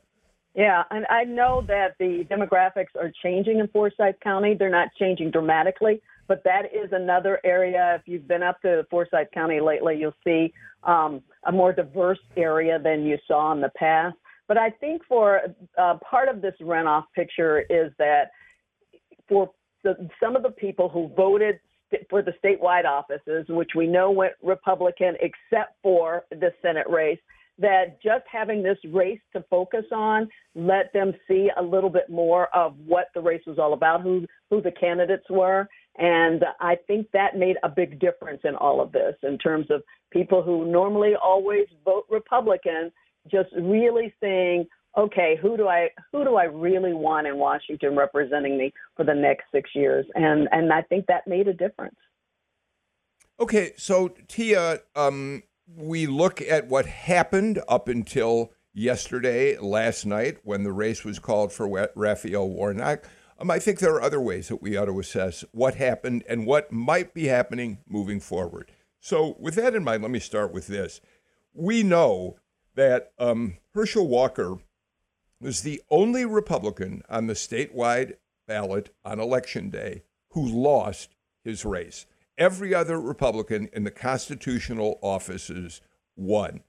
[0.54, 4.54] Yeah, and I know that the demographics are changing in Forsyth County.
[4.54, 7.96] They're not changing dramatically, but that is another area.
[7.96, 10.54] If you've been up to Forsyth County lately, you'll see
[10.84, 14.18] um, a more diverse area than you saw in the past.
[14.52, 15.40] But I think for
[15.78, 18.32] uh, part of this runoff picture is that
[19.30, 19.50] for
[19.86, 21.62] the, some of the people who voted
[22.10, 27.18] for the statewide offices, which we know went Republican except for the Senate race,
[27.60, 32.54] that just having this race to focus on let them see a little bit more
[32.54, 35.66] of what the race was all about, who who the candidates were,
[35.98, 39.82] and I think that made a big difference in all of this in terms of
[40.12, 42.92] people who normally always vote Republican,
[43.30, 48.58] just really saying, okay, who do I who do I really want in Washington representing
[48.58, 50.06] me for the next six years?
[50.16, 51.96] And and I think that made a difference.
[53.40, 55.44] Okay, so Tia, um,
[55.76, 61.52] we look at what happened up until yesterday, last night, when the race was called
[61.52, 63.04] for Raphael Warnock.
[63.40, 66.46] Um, I think there are other ways that we ought to assess what happened and
[66.46, 68.72] what might be happening moving forward.
[69.00, 71.02] So, with that in mind, let me start with this.
[71.54, 72.38] We know
[72.76, 74.58] that um, Herschel Walker
[75.40, 78.14] was the only Republican on the statewide
[78.48, 82.06] ballot on election day who lost his race.
[82.38, 85.82] Every other Republican in the constitutional offices
[86.16, 86.62] won.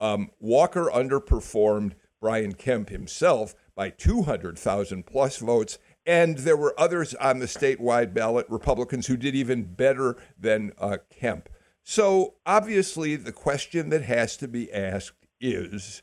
[0.00, 5.78] Um, Walker underperformed Brian Kemp himself by 200,000 plus votes.
[6.06, 10.98] And there were others on the statewide ballot, Republicans, who did even better than uh,
[11.10, 11.48] Kemp.
[11.82, 16.02] So obviously, the question that has to be asked is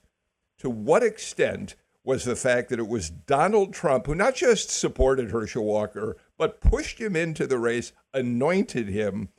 [0.59, 5.31] to what extent was the fact that it was Donald Trump who not just supported
[5.31, 9.29] Herschel Walker, but pushed him into the race, anointed him.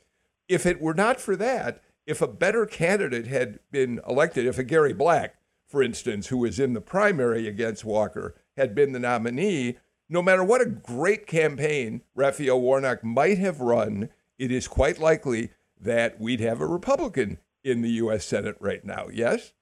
[0.47, 4.63] If it were not for that, if a better candidate had been elected, if a
[4.63, 5.35] Gary Black,
[5.67, 9.77] for instance, who was in the primary against Walker, had been the nominee,
[10.09, 15.51] no matter what a great campaign Raphael Warnock might have run, it is quite likely
[15.79, 18.25] that we'd have a Republican in the U.S.
[18.25, 19.07] Senate right now.
[19.11, 19.53] Yes?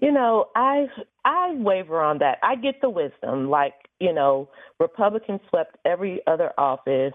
[0.00, 0.86] You know, I
[1.24, 2.38] I waver on that.
[2.42, 3.50] I get the wisdom.
[3.50, 7.12] Like, you know, Republicans swept every other office.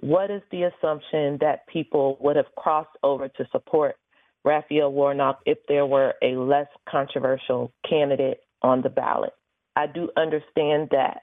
[0.00, 3.96] What is the assumption that people would have crossed over to support
[4.44, 9.32] Raphael Warnock if there were a less controversial candidate on the ballot?
[9.74, 11.22] I do understand that.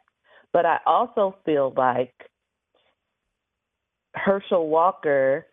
[0.51, 2.13] But I also feel like
[4.15, 5.45] Herschel Walker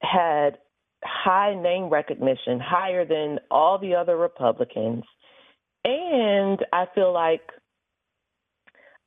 [0.00, 0.58] had
[1.04, 5.04] high name recognition, higher than all the other Republicans.
[5.84, 7.42] And I feel like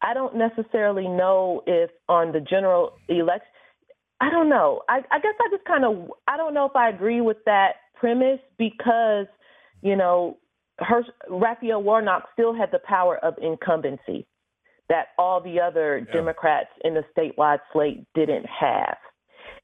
[0.02, 3.48] I don't necessarily know if on the general election,
[4.20, 4.82] I don't know.
[4.90, 7.74] I, I guess I just kind of, I don't know if I agree with that
[7.96, 9.28] premise because,
[9.82, 10.38] you know,
[10.80, 14.28] her, Raphael Warnock still had the power of incumbency
[14.90, 16.14] that all the other yeah.
[16.14, 18.98] Democrats in the statewide slate didn't have.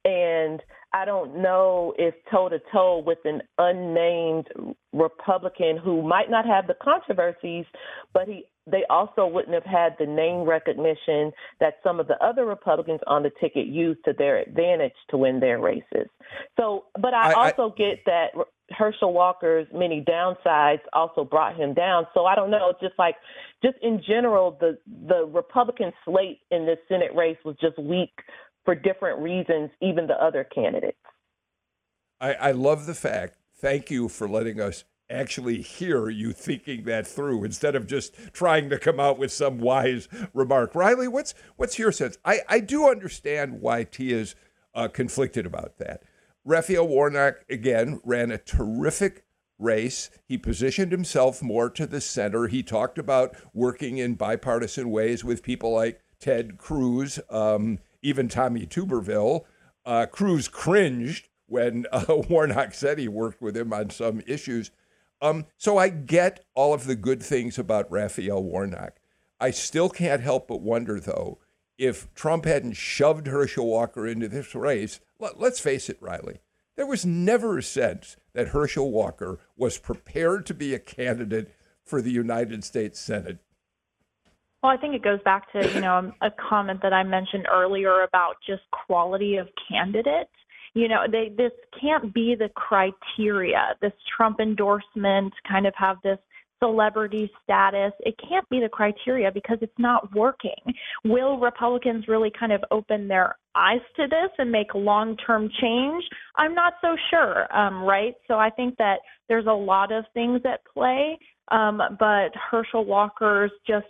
[0.04, 0.62] And
[0.94, 4.48] I don't know if toe to toe with an unnamed
[4.94, 7.66] Republican who might not have the controversies,
[8.14, 12.46] but he they also wouldn't have had the name recognition that some of the other
[12.46, 16.08] Republicans on the ticket used to their advantage to win their races.
[16.58, 18.28] So, but I, I also I, get that
[18.70, 22.08] Herschel Walker's many downsides also brought him down.
[22.14, 22.74] So I don't know.
[22.80, 23.16] Just like,
[23.62, 24.78] just in general, the
[25.10, 28.14] the Republican slate in this Senate race was just weak
[28.66, 30.98] for different reasons, even the other candidates.
[32.20, 37.06] I, I love the fact, thank you for letting us actually hear you thinking that
[37.06, 40.74] through instead of just trying to come out with some wise remark.
[40.76, 42.18] Riley, what's what's your sense?
[42.26, 44.36] I, I do understand why Tia's
[44.74, 46.04] uh, conflicted about that.
[46.46, 49.24] Raphael Warnock, again, ran a terrific
[49.60, 50.10] race.
[50.26, 52.48] He positioned himself more to the center.
[52.48, 58.68] He talked about working in bipartisan ways with people like Ted Cruz, um, even Tommy
[58.68, 59.46] Tuberville.
[59.86, 64.70] Uh, Cruz cringed when uh, Warnock said he worked with him on some issues.
[65.22, 69.00] Um, so I get all of the good things about Raphael Warnock.
[69.40, 71.40] I still can't help but wonder, though,
[71.78, 76.40] if Trump hadn't shoved Herschel Walker into this race, let, us face it, Riley,
[76.76, 82.02] there was never a sense that Herschel Walker was prepared to be a candidate for
[82.02, 83.40] the United States Senate.
[84.64, 88.04] Well, I think it goes back to, you know, a comment that I mentioned earlier
[88.04, 90.30] about just quality of candidate.
[90.74, 93.76] You know, they, this can't be the criteria.
[93.82, 96.18] This Trump endorsement kind of have this
[96.60, 97.92] celebrity status.
[98.00, 100.56] It can't be the criteria because it's not working.
[101.04, 106.06] Will Republicans really kind of open their eyes to this and make long term change?
[106.38, 108.16] I'm not so sure, um, right?
[108.30, 111.20] So I think that there's a lot of things at play,
[111.52, 113.88] um, but Herschel Walker's just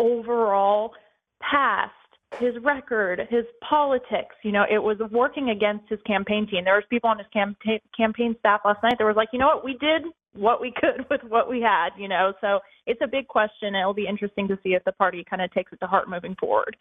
[0.00, 0.92] overall
[1.40, 1.92] past
[2.38, 6.64] his record, his politics, you know, it was working against his campaign team.
[6.64, 9.48] There was people on his campaign campaign staff last night that was like, you know
[9.48, 10.02] what, we did
[10.34, 12.32] what we could with what we had, you know.
[12.40, 13.74] So it's a big question.
[13.74, 16.36] It'll be interesting to see if the party kind of takes it to heart moving
[16.38, 16.76] forward.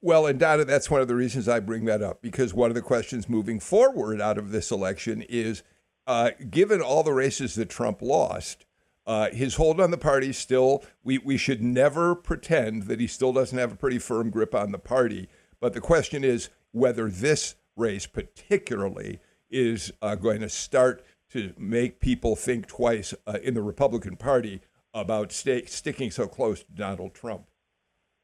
[0.00, 2.74] Well, and Donna, that's one of the reasons I bring that up because one of
[2.74, 5.62] the questions moving forward out of this election is
[6.06, 8.66] uh, given all the races that Trump lost,
[9.06, 13.32] uh, his hold on the party still, we, we should never pretend that he still
[13.32, 15.28] doesn't have a pretty firm grip on the party.
[15.60, 22.00] But the question is whether this race, particularly, is uh, going to start to make
[22.00, 24.60] people think twice uh, in the Republican Party
[24.94, 27.46] about stay, sticking so close to Donald Trump.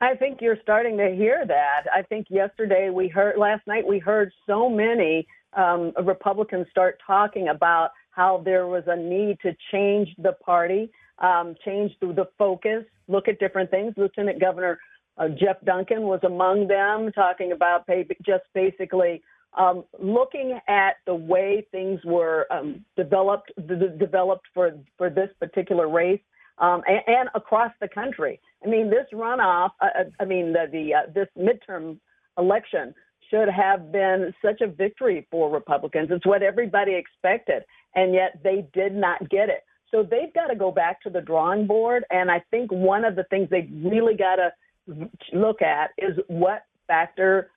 [0.01, 1.85] I think you're starting to hear that.
[1.95, 7.49] I think yesterday we heard, last night we heard so many um, Republicans start talking
[7.49, 13.29] about how there was a need to change the party, um, change the focus, look
[13.29, 13.95] at different things.
[13.97, 14.79] Lieutenant Governor
[15.19, 19.23] uh, Geoff Duncan was among them, talking about pay, just basically
[19.59, 25.89] um, looking at the way things were um, developed d- developed for for this particular
[25.89, 26.21] race
[26.59, 28.41] um, and, and, across the country.
[28.65, 29.71] I mean, this runoff.
[29.81, 31.99] Uh, uh, I mean, the, the uh, this midterm
[32.39, 32.95] election
[33.31, 36.09] should have been such a victory for Republicans.
[36.11, 37.63] It's what everybody expected,
[37.95, 39.63] and yet they did not get it.
[39.91, 42.05] So they've got to go back to the drawing board.
[42.11, 46.65] And I think one of the things they really got to look at is what
[46.87, 47.51] factor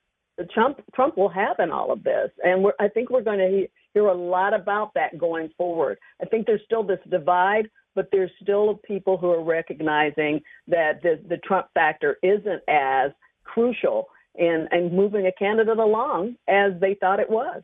[0.53, 4.07] Trump Trump will have in all of this, and I think we're going to hear
[4.07, 5.99] a lot about that going forward.
[6.21, 11.21] I think there's still this divide, but there's still people who are recognizing that the,
[11.29, 13.11] the Trump factor isn't as
[13.43, 17.61] crucial in, in moving a candidate along as they thought it was.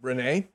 [0.00, 0.48] Renee,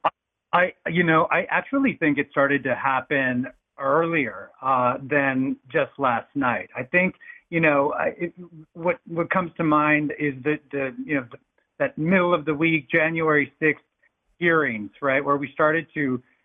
[0.53, 3.47] I you know I actually think it started to happen
[3.79, 6.69] earlier uh, than just last night.
[6.75, 7.15] I think
[7.49, 8.34] you know, I, it,
[8.73, 11.38] what what comes to mind is that the you know the,
[11.79, 13.84] that middle of the week, January sixth
[14.38, 16.38] hearings, right, where we started to ha-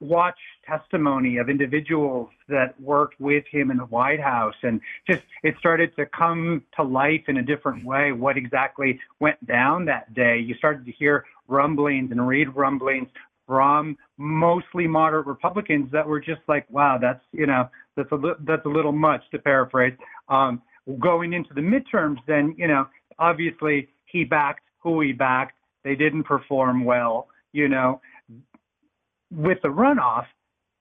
[0.00, 5.54] watch testimony of individuals that worked with him in the White House, and just it
[5.58, 8.12] started to come to life in a different way.
[8.12, 10.38] What exactly went down that day?
[10.38, 13.08] You started to hear rumblings and read rumblings
[13.46, 18.34] from mostly moderate Republicans that were just like, wow, that's you know that's a li-
[18.44, 19.94] that's a little much to paraphrase.
[20.28, 20.62] Um,
[20.98, 22.86] going into the midterms, then you know
[23.18, 25.56] obviously he backed who he backed.
[25.82, 27.28] They didn't perform well.
[27.52, 28.00] You know,
[29.30, 30.26] with the runoff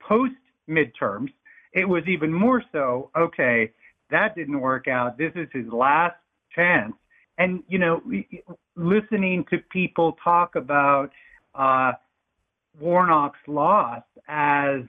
[0.02, 0.34] post
[0.70, 1.30] midterms,
[1.74, 3.12] it was even more so.
[3.18, 3.72] Okay,
[4.10, 5.18] that didn't work out.
[5.18, 6.16] This is his last
[6.56, 6.94] chance.
[7.38, 8.02] And you know,
[8.76, 11.12] listening to people talk about
[11.56, 11.94] uh,
[12.80, 14.82] Warnock's loss as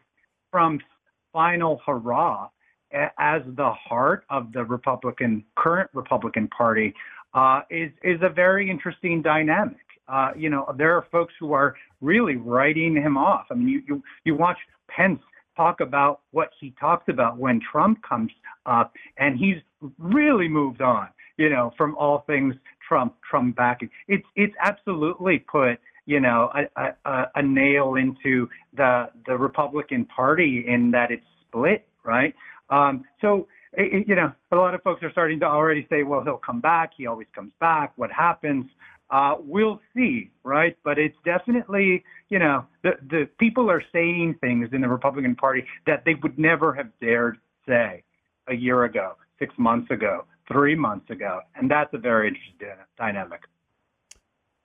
[0.52, 0.84] Trump's
[1.32, 2.48] final hurrah
[2.92, 6.92] as the heart of the Republican current Republican Party
[7.34, 9.76] uh, is is a very interesting dynamic.
[10.10, 13.46] Uh, you know, there are folks who are really writing him off.
[13.50, 14.58] I mean, you you, you watch
[14.88, 15.20] Pence
[15.56, 18.32] talk about what he talks about when Trump comes
[18.66, 19.56] up, and he's
[19.98, 21.08] really moved on.
[21.36, 22.54] You know, from all things
[22.86, 23.90] Trump Trump backing.
[24.08, 30.64] It's it's absolutely put you know, a, a, a nail into the the Republican Party
[30.66, 32.34] in that it's split, right?
[32.68, 36.22] Um, so, it, you know, a lot of folks are starting to already say, well,
[36.24, 36.90] he'll come back.
[36.96, 37.92] He always comes back.
[37.96, 38.66] What happens?
[39.10, 40.76] Uh, we'll see, right?
[40.84, 45.64] But it's definitely, you know, the the people are saying things in the Republican Party
[45.86, 48.04] that they would never have dared say
[48.48, 51.40] a year ago, six months ago, three months ago.
[51.56, 53.40] And that's a very interesting dynamic.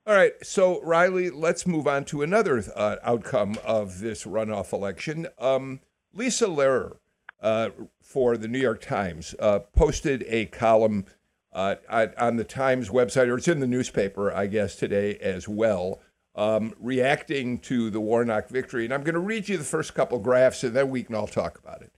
[0.06, 0.34] All right.
[0.42, 5.26] So, Riley, let's move on to another uh, outcome of this runoff election.
[5.36, 5.80] Um,
[6.14, 6.98] Lisa Lerer
[7.40, 7.70] uh,
[8.00, 11.06] for the New York Times uh, posted a column
[11.56, 11.76] uh,
[12.18, 16.00] on the Times website, or it's in the newspaper, I guess, today as well,
[16.34, 18.84] um, reacting to the Warnock victory.
[18.84, 21.26] And I'm going to read you the first couple graphs, and then we can all
[21.26, 21.92] talk about it.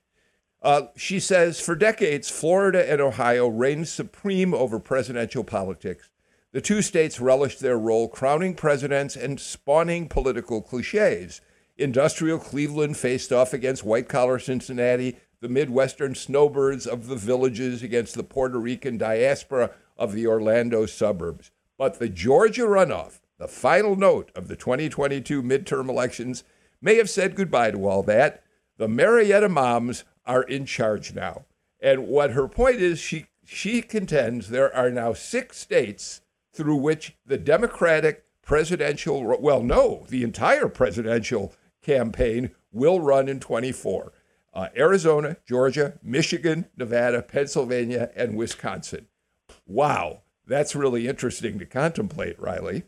[0.62, 6.08] Uh, she says, for decades, Florida and Ohio reigned supreme over presidential politics.
[6.52, 11.40] The two states relished their role crowning presidents and spawning political cliches.
[11.76, 18.14] Industrial Cleveland faced off against white collar Cincinnati, the Midwestern snowbirds of the villages against
[18.14, 21.50] the Puerto Rican diaspora of the Orlando suburbs.
[21.76, 26.42] But the Georgia runoff, the final note of the 2022 midterm elections,
[26.80, 28.42] may have said goodbye to all that.
[28.78, 31.44] The Marietta moms are in charge now.
[31.80, 36.20] And what her point is, she, she contends there are now six states
[36.52, 44.12] through which the Democratic presidential, well, no, the entire presidential campaign will run in 24
[44.54, 49.06] uh, Arizona, Georgia, Michigan, Nevada, Pennsylvania, and Wisconsin.
[49.66, 52.84] Wow, that's really interesting to contemplate, Riley.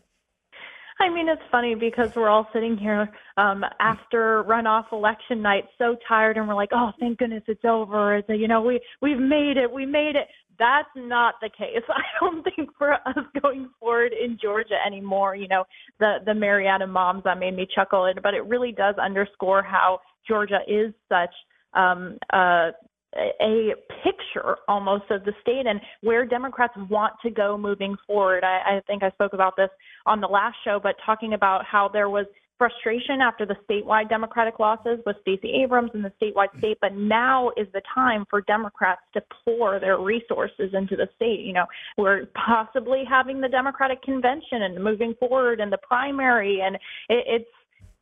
[1.01, 5.95] I mean, it's funny because we're all sitting here um, after runoff election night, so
[6.07, 9.19] tired, and we're like, "Oh, thank goodness it's over." It's a, you know, we we've
[9.19, 10.27] made it, we made it.
[10.59, 11.81] That's not the case.
[11.89, 15.35] I don't think for us going forward in Georgia anymore.
[15.35, 15.63] You know,
[15.99, 20.59] the the Marietta moms that made me chuckle, but it really does underscore how Georgia
[20.67, 21.33] is such
[21.73, 22.71] um, uh,
[23.15, 28.43] a picture almost of the state and where Democrats want to go moving forward.
[28.43, 29.69] I, I think I spoke about this
[30.05, 32.25] on the last show, but talking about how there was
[32.57, 37.49] frustration after the statewide Democratic losses with Stacey Abrams in the statewide state, but now
[37.57, 41.39] is the time for Democrats to pour their resources into the state.
[41.39, 41.65] You know,
[41.97, 46.75] we're possibly having the Democratic convention and moving forward in the primary, and
[47.09, 47.49] it, it's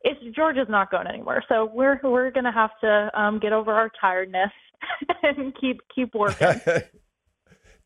[0.02, 1.44] it's Georgia's not going anywhere.
[1.48, 4.50] So we're we're going to have to um, get over our tiredness
[5.22, 6.60] and keep keep working.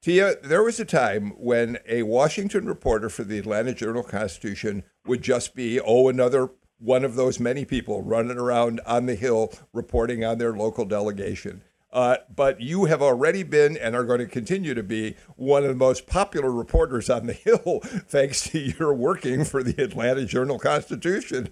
[0.00, 5.22] Tia, there was a time when a Washington reporter for the Atlanta Journal Constitution would
[5.22, 10.22] just be, oh, another one of those many people running around on the Hill reporting
[10.22, 11.62] on their local delegation.
[11.90, 15.70] Uh, but you have already been and are going to continue to be one of
[15.70, 20.58] the most popular reporters on the Hill, thanks to your working for the Atlanta Journal
[20.58, 21.48] Constitution.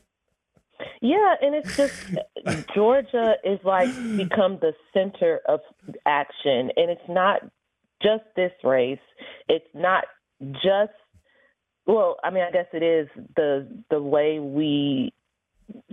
[1.02, 1.94] Yeah, and it's just
[2.74, 5.58] Georgia is like become the center of
[6.06, 7.40] action, and it's not
[8.00, 9.00] just this race.
[9.48, 10.04] It's not
[10.52, 10.92] just
[11.86, 15.12] well, I mean, I guess it is the the way we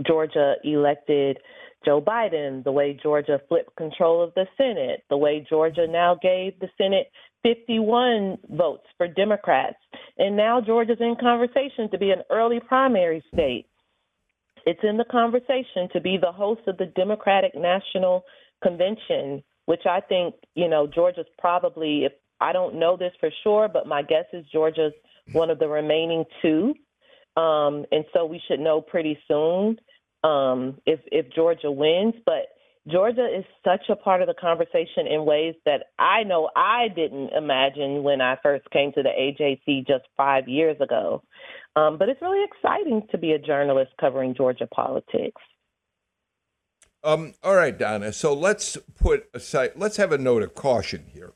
[0.05, 1.39] Georgia elected
[1.83, 6.59] Joe Biden, the way Georgia flipped control of the Senate, the way Georgia now gave
[6.59, 7.07] the Senate
[7.41, 9.77] 51 votes for Democrats.
[10.19, 13.65] And now Georgia's in conversation to be an early primary state.
[14.65, 18.23] It's in the conversation to be the host of the Democratic National
[18.61, 23.69] Convention, which I think, you know, Georgia's probably, if I don't know this for sure,
[23.71, 24.93] but my guess is Georgia's
[25.33, 26.73] one of the remaining two.
[27.37, 29.79] Um, and so we should know pretty soon
[30.23, 32.15] um, if, if Georgia wins.
[32.25, 32.47] But
[32.87, 37.31] Georgia is such a part of the conversation in ways that I know I didn't
[37.33, 41.21] imagine when I first came to the AJC just five years ago.
[41.75, 45.41] Um, but it's really exciting to be a journalist covering Georgia politics.
[47.03, 48.11] Um, all right, Donna.
[48.11, 51.33] So let's put aside, let's have a note of caution here.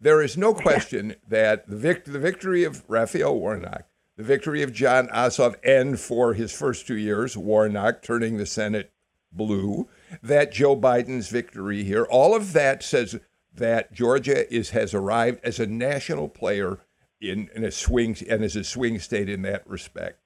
[0.00, 3.86] There is no question that the, vict- the victory of Raphael Warnock,
[4.16, 8.91] the victory of Jon Ossoff, and for his first two years, Warnock turning the Senate
[9.32, 9.88] blue,
[10.22, 13.18] that Joe Biden's victory here, all of that says
[13.54, 16.80] that Georgia is has arrived as a national player
[17.20, 20.18] in, in a swing and as a swing state in that respect.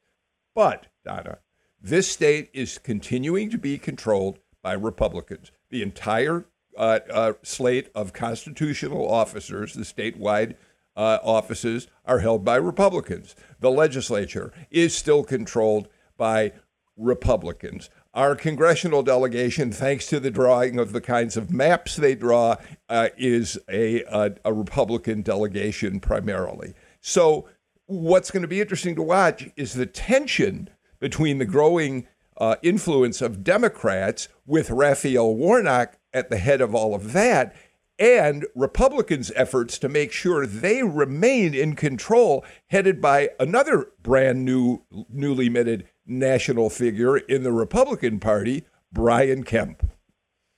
[0.54, 1.38] But, Donna,
[1.80, 5.52] this state is continuing to be controlled by Republicans.
[5.70, 6.46] The entire
[6.76, 10.54] uh, uh, slate of constitutional officers, the statewide
[10.96, 13.36] uh, offices, are held by Republicans.
[13.60, 16.52] The legislature is still controlled by
[16.96, 17.90] Republicans.
[18.16, 22.56] Our congressional delegation, thanks to the drawing of the kinds of maps they draw,
[22.88, 26.72] uh, is a, a, a Republican delegation primarily.
[27.02, 27.46] So,
[27.84, 32.08] what's going to be interesting to watch is the tension between the growing
[32.38, 37.54] uh, influence of Democrats with Raphael Warnock at the head of all of that
[37.98, 44.82] and Republicans' efforts to make sure they remain in control, headed by another brand new,
[45.10, 49.90] newly minted national figure in the Republican Party, Brian Kemp.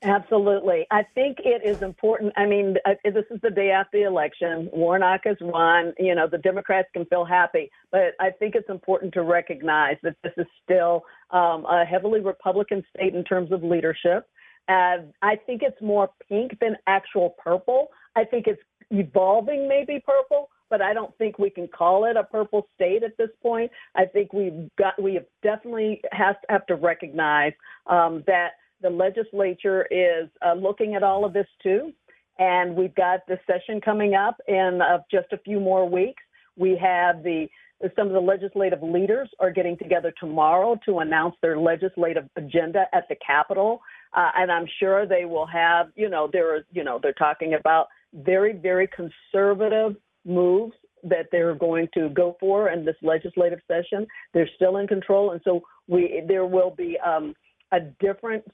[0.02, 0.86] Absolutely.
[0.92, 2.32] I think it is important.
[2.36, 4.70] I mean, uh, this is the day after the election.
[4.72, 5.92] Warnock has won.
[5.98, 7.68] You know, the Democrats can feel happy.
[7.90, 12.84] But I think it's important to recognize that this is still um, a heavily Republican
[12.94, 14.28] state in terms of leadership.
[14.68, 17.88] And I think it's more pink than actual purple.
[18.14, 22.24] I think it's evolving maybe purple, but I don't think we can call it a
[22.24, 23.70] purple state at this point.
[23.94, 27.52] I think we've got we have definitely has have to recognize
[27.86, 31.92] um, that the legislature is uh, looking at all of this too.
[32.38, 36.22] And we've got the session coming up in uh, just a few more weeks.
[36.56, 37.48] We have the
[37.96, 43.08] some of the legislative leaders are getting together tomorrow to announce their legislative agenda at
[43.08, 43.80] the Capitol,
[44.14, 47.86] uh, and I'm sure they will have, you know, they're, you know, they're talking about
[48.12, 49.96] very, very conservative
[50.28, 50.74] moves
[51.04, 54.06] that they're going to go for in this legislative session.
[54.34, 57.34] They're still in control, and so we there will be um,
[57.72, 58.44] a different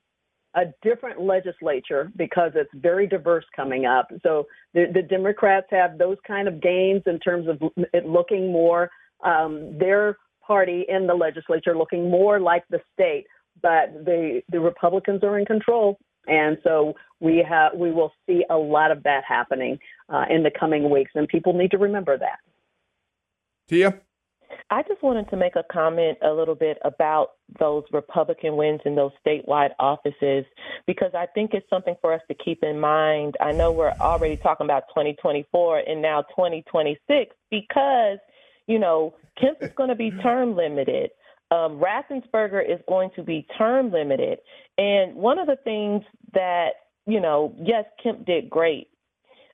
[0.54, 4.08] a different legislature because it's very diverse coming up.
[4.22, 7.60] So the, the Democrats have those kind of gains in terms of
[7.92, 8.88] it looking more
[9.24, 10.16] um, their
[10.46, 13.26] party in the legislature looking more like the state,
[13.62, 18.56] but the the Republicans are in control, and so we have we will see a
[18.56, 22.38] lot of that happening uh, in the coming weeks, and people need to remember that.
[23.68, 24.00] Tia.
[24.70, 28.94] I just wanted to make a comment a little bit about those Republican wins in
[28.94, 30.44] those statewide offices
[30.86, 33.34] because I think it's something for us to keep in mind.
[33.40, 38.18] I know we're already talking about 2024 and now 2026 because,
[38.66, 41.10] you know, Kemp is going to be term limited.
[41.54, 44.38] Um, Raffensperger is going to be term limited.
[44.76, 46.02] And one of the things
[46.32, 46.70] that,
[47.06, 48.88] you know, yes, Kemp did great,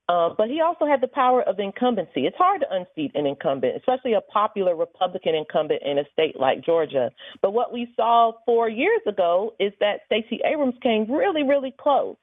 [0.08, 2.22] uh, but he also had the power of incumbency.
[2.28, 6.64] It's hard to unseat an incumbent, especially a popular Republican incumbent in a state like
[6.64, 7.10] Georgia.
[7.42, 12.16] But what we saw four years ago is that Stacey Abrams came really, really close.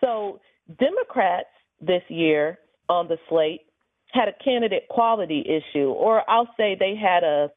[0.00, 0.40] So
[0.78, 2.58] Democrats this year
[2.88, 3.62] on the slate
[4.12, 7.50] had a candidate quality issue, or I'll say they had a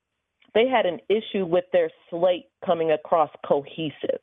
[0.55, 4.19] they had an issue with their slate coming across cohesive.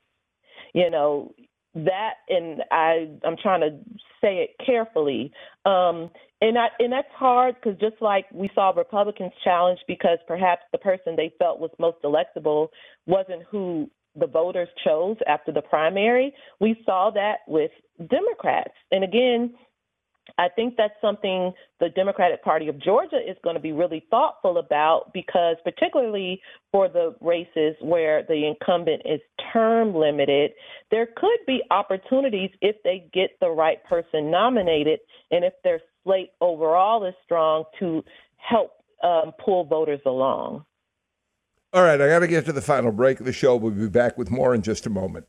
[0.75, 1.35] You know,
[1.75, 3.79] that and I I'm trying to
[4.21, 5.33] say it carefully.
[5.65, 6.11] Um,
[6.41, 10.79] and I, and that's hard because just like we saw Republicans challenged because perhaps the
[10.79, 12.69] person they felt was most electable
[13.07, 16.35] wasn't who the voters chose after the primary.
[16.61, 17.71] We saw that with
[18.11, 18.75] Democrats.
[18.91, 19.55] And again,
[20.39, 24.59] I think that's something the Democratic Party of Georgia is going to be really thoughtful
[24.59, 29.21] about because, particularly for the races where the incumbent is
[29.53, 30.53] term limited,
[30.91, 35.01] there could be opportunities if they get the right person nominated
[35.31, 38.03] and if their slate overall is strong to
[38.37, 40.65] help um, pull voters along.
[41.73, 43.57] All right, I got to get to the final break of the show.
[43.57, 45.27] We'll be back with more in just a moment.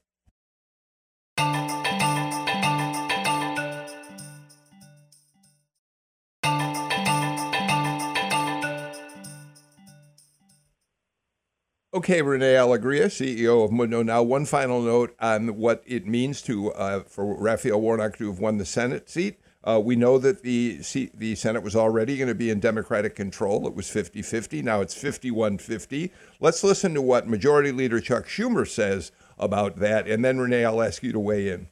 [11.96, 14.02] Okay, Renee Alegria, CEO of Mundo.
[14.02, 18.40] Now, one final note on what it means to uh, for Raphael Warnock to have
[18.40, 19.40] won the Senate seat.
[19.64, 23.16] Uh, we know that the seat, the Senate was already going to be in Democratic
[23.16, 23.68] control.
[23.68, 24.64] It was 50 50.
[24.64, 26.12] Now it's 51 50.
[26.40, 30.08] Let's listen to what Majority Leader Chuck Schumer says about that.
[30.08, 31.68] And then, Renee, I'll ask you to weigh in.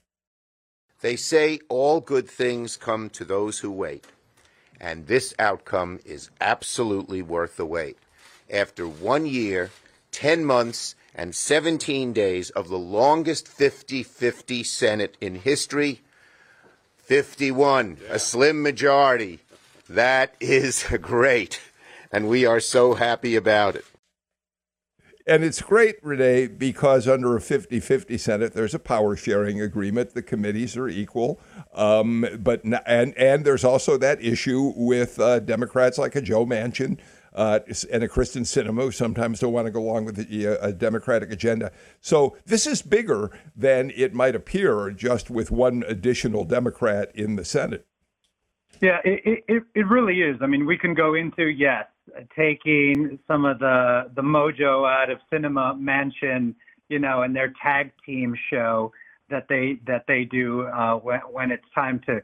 [1.01, 4.05] They say all good things come to those who wait.
[4.79, 7.97] And this outcome is absolutely worth the wait.
[8.51, 9.71] After one year,
[10.11, 16.01] 10 months and 17 days of the longest 50 50 Senate in history.
[16.97, 18.13] 51, yeah.
[18.13, 19.39] a slim majority.
[19.89, 21.59] That is great.
[22.11, 23.85] And we are so happy about it.
[25.27, 30.13] And it's great, Renee, because under a 50 50 Senate, there's a power sharing agreement.
[30.13, 31.39] The committees are equal.
[31.73, 36.97] Um, but and, and there's also that issue with uh, Democrats like a Joe Manchin
[37.33, 37.59] uh,
[37.91, 40.73] and a Kyrsten Sinema who sometimes don't want to go along with the, uh, a
[40.73, 41.71] Democratic agenda.
[41.99, 47.45] So this is bigger than it might appear just with one additional Democrat in the
[47.45, 47.85] Senate.
[48.81, 50.37] Yeah, it, it, it really is.
[50.41, 51.85] I mean, we can go into, yes,
[52.35, 56.55] taking some of the, the mojo out of Sinema Manchin,
[56.89, 58.91] you know, and their tag team show
[59.29, 62.19] that they that they do uh, when, when it's time to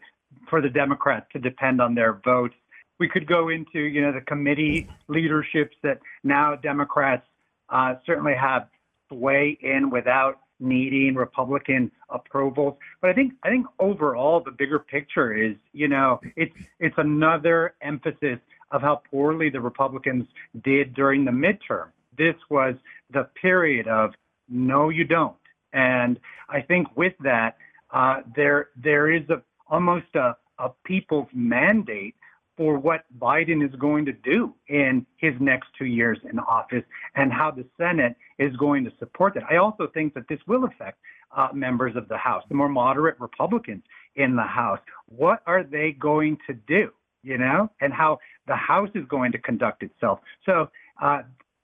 [0.49, 2.55] for the Democrats to depend on their votes
[2.99, 7.25] we could go into, you know, the committee leaderships that now Democrats
[7.69, 8.67] uh, certainly have
[9.09, 12.77] sway in without needing Republican approvals.
[13.01, 17.75] But I think I think overall the bigger picture is, you know, it's it's another
[17.81, 18.39] emphasis
[18.71, 20.25] of how poorly the Republicans
[20.63, 21.87] did during the midterm.
[22.17, 22.75] This was
[23.11, 24.13] the period of
[24.49, 25.35] no, you don't.
[25.73, 26.19] And
[26.49, 27.57] I think with that,
[27.91, 32.15] uh, there there is a almost a, a people's mandate
[32.57, 36.83] for what Biden is going to do in his next two years in office
[37.15, 39.43] and how the Senate is going to support that.
[39.49, 40.97] I also think that this will affect
[41.35, 43.83] uh, members of the House, the more moderate Republicans
[44.15, 44.79] in the House.
[45.05, 46.89] What are they going to do?
[47.23, 50.19] You know, and how the House is going to conduct itself.
[50.45, 50.69] So
[51.01, 51.23] uh,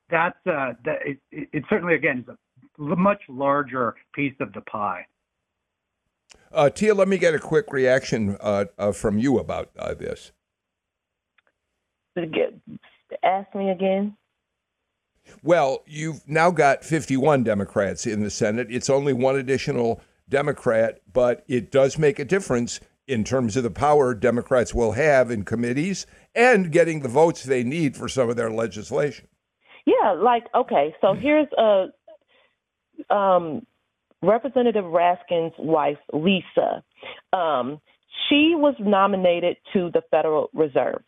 [0.09, 5.05] that's uh, that, it, it, certainly again is a much larger piece of the pie.
[6.51, 9.93] Uh, Tia, let me get a quick reaction uh, uh, from you about uh,
[12.15, 12.29] this.
[13.23, 14.15] Ask me again.
[15.41, 18.67] Well, you've now got 51 Democrats in the Senate.
[18.69, 23.71] It's only one additional Democrat, but it does make a difference in terms of the
[23.71, 26.05] power Democrats will have in committees
[26.35, 29.27] and getting the votes they need for some of their legislation.
[29.85, 31.87] Yeah, like okay, so here's a
[33.13, 33.65] um,
[34.21, 36.83] Representative Raskin's wife, Lisa.
[37.33, 37.81] Um,
[38.29, 41.03] she was nominated to the Federal Reserve,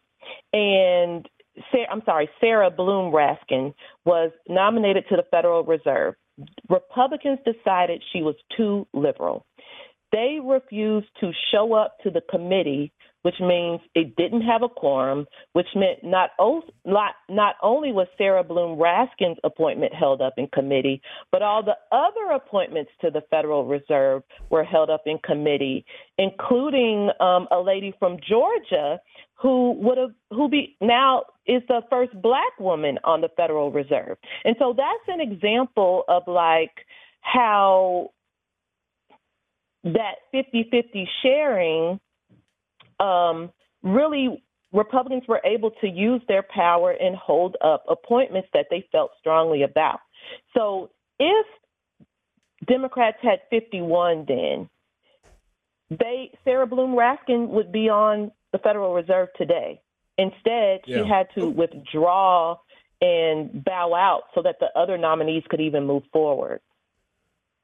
[0.53, 1.28] and
[1.71, 3.73] Sarah, I'm sorry, Sarah Bloom Raskin
[4.05, 6.15] was nominated to the Federal Reserve.
[6.69, 9.45] Republicans decided she was too liberal.
[10.11, 12.91] They refused to show up to the committee
[13.26, 16.30] which means it didn't have a quorum, which meant not,
[16.86, 21.01] not, not only was Sarah Bloom Raskin's appointment held up in committee,
[21.32, 24.21] but all the other appointments to the Federal Reserve
[24.51, 25.88] were held up in committee,
[26.19, 28.99] including um, a lady from Georgia
[29.34, 34.19] who would have who be now is the first black woman on the Federal Reserve.
[34.43, 36.86] And so that's an example of like
[37.21, 38.11] how
[39.84, 41.99] that 50-50 sharing
[42.99, 43.51] um,
[43.83, 49.11] really Republicans were able to use their power and hold up appointments that they felt
[49.19, 49.99] strongly about.
[50.55, 50.89] So
[51.19, 51.45] if
[52.67, 54.69] Democrats had 51 then,
[55.89, 59.81] they Sarah Bloom Raskin would be on the Federal Reserve today.
[60.17, 61.03] Instead, yeah.
[61.03, 62.57] she had to withdraw
[63.01, 66.61] and bow out so that the other nominees could even move forward.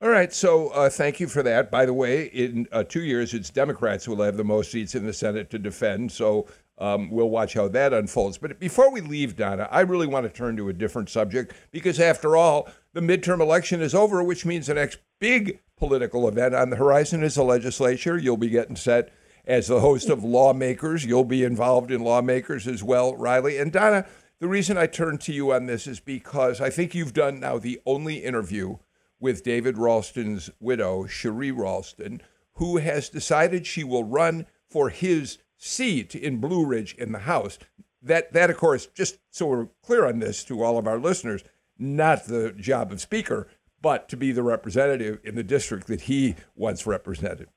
[0.03, 1.69] All right, so uh, thank you for that.
[1.69, 4.95] By the way, in uh, two years, it's Democrats who will have the most seats
[4.95, 6.11] in the Senate to defend.
[6.11, 6.47] So
[6.79, 8.39] um, we'll watch how that unfolds.
[8.39, 11.99] But before we leave, Donna, I really want to turn to a different subject because,
[11.99, 16.71] after all, the midterm election is over, which means the next big political event on
[16.71, 18.17] the horizon is the legislature.
[18.17, 19.13] You'll be getting set
[19.45, 21.05] as the host of Lawmakers.
[21.05, 23.59] You'll be involved in Lawmakers as well, Riley.
[23.59, 24.07] And Donna,
[24.39, 27.59] the reason I turn to you on this is because I think you've done now
[27.59, 28.77] the only interview
[29.21, 32.21] with David Ralston's widow, Sherry Ralston,
[32.55, 37.59] who has decided she will run for his seat in Blue Ridge in the House.
[38.01, 41.43] That, that, of course, just so we're clear on this to all of our listeners,
[41.77, 43.47] not the job of Speaker,
[43.81, 47.47] but to be the representative in the district that he once represented.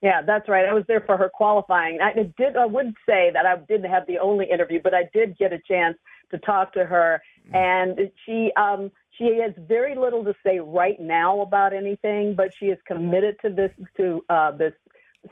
[0.00, 0.66] Yeah, that's right.
[0.66, 1.98] I was there for her qualifying.
[2.02, 2.56] I did.
[2.56, 5.58] I would say that I didn't have the only interview, but I did get a
[5.66, 5.96] chance
[6.30, 7.54] to talk to her, mm.
[7.54, 12.66] and she um, she has very little to say right now about anything, but she
[12.66, 14.72] is committed to this to uh, this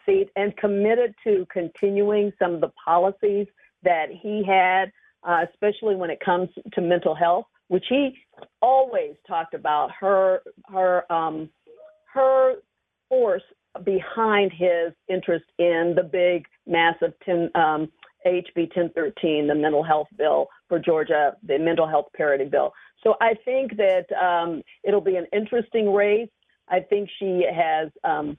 [0.07, 3.47] seat and committed to continuing some of the policies
[3.83, 4.93] that he had,
[5.25, 8.17] uh, especially when it comes to mental health, which he
[8.61, 11.49] always talked about her her um,
[12.13, 12.55] her
[13.09, 13.43] force
[13.85, 17.91] behind his interest in the big, massive 10, um,
[18.27, 22.73] HB 1013, the mental health bill for Georgia, the mental health parity bill.
[23.03, 26.29] So I think that um, it'll be an interesting race.
[26.69, 28.39] I think she has um,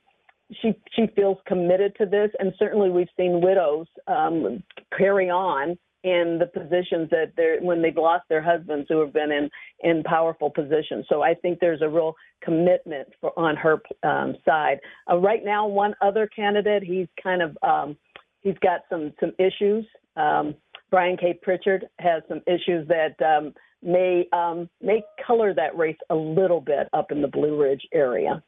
[0.61, 4.63] she she feels committed to this, and certainly we've seen widows um,
[4.97, 9.31] carry on in the positions that they're when they've lost their husbands who have been
[9.31, 9.49] in
[9.81, 11.05] in powerful positions.
[11.09, 14.79] So I think there's a real commitment for on her um, side.
[15.09, 17.97] Uh, right now, one other candidate, he's kind of um,
[18.41, 19.85] he's got some some issues.
[20.15, 20.55] Um,
[20.91, 21.39] Brian K.
[21.41, 23.53] Pritchard has some issues that um,
[23.83, 28.43] may um, may color that race a little bit up in the Blue Ridge area.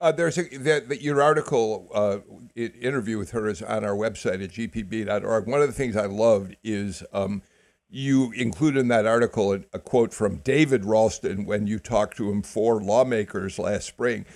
[0.00, 2.18] Uh, there's a, that, your article uh,
[2.56, 5.46] interview with her is on our website at gpb.org.
[5.46, 7.42] One of the things I loved is um,
[7.88, 12.30] you include in that article a, a, quote from David Ralston when you talked to
[12.30, 14.26] him for lawmakers last spring.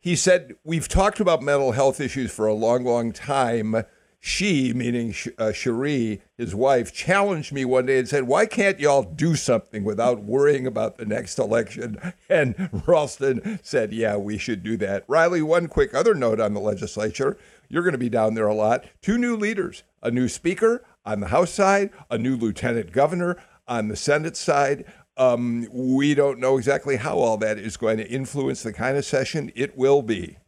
[0.00, 3.84] He said, "We've talked about mental health issues for a long, long time."
[4.20, 9.04] She, meaning uh, Sherry, his wife, challenged me one day and said, Why can't y'all
[9.04, 12.00] do something without worrying about the next election?
[12.30, 15.04] And Ralston said, Yeah, we should do that.
[15.08, 17.38] Riley, one quick other note on the legislature.
[17.68, 18.84] You're going to be down there a lot.
[19.00, 23.88] Two new leaders, a new speaker on the House side, a new lieutenant governor on
[23.88, 24.84] the Senate side.
[25.16, 29.04] Um, we don't know exactly how all that is going to influence the kind of
[29.04, 30.38] session it will be.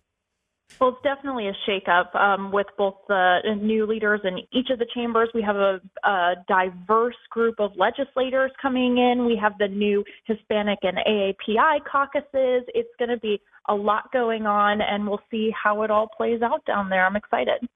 [0.80, 4.86] Well, it's definitely a shakeup um, with both the new leaders in each of the
[4.94, 5.28] chambers.
[5.34, 9.26] We have a, a, diverse group of legislators coming in.
[9.26, 12.64] We have the new Hispanic and AAPI caucuses.
[12.74, 16.40] It's going to be a lot going on, and we'll see how it all plays
[16.40, 17.04] out down there.
[17.04, 17.68] I'm excited.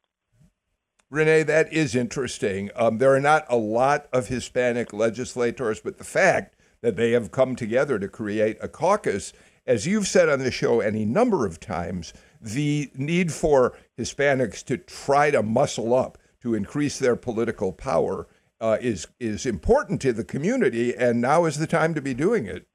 [1.11, 2.71] Renee, that is interesting.
[2.75, 7.31] Um, there are not a lot of Hispanic legislators, but the fact that they have
[7.31, 9.35] come together to create a caucus,
[9.67, 12.15] as you've said on the show any number of times,
[12.45, 18.29] the need for Hispanics to try to muscle up to increase their political power
[18.61, 22.47] uh, is is important to the community, and now is the time to be doing
[22.47, 22.67] it.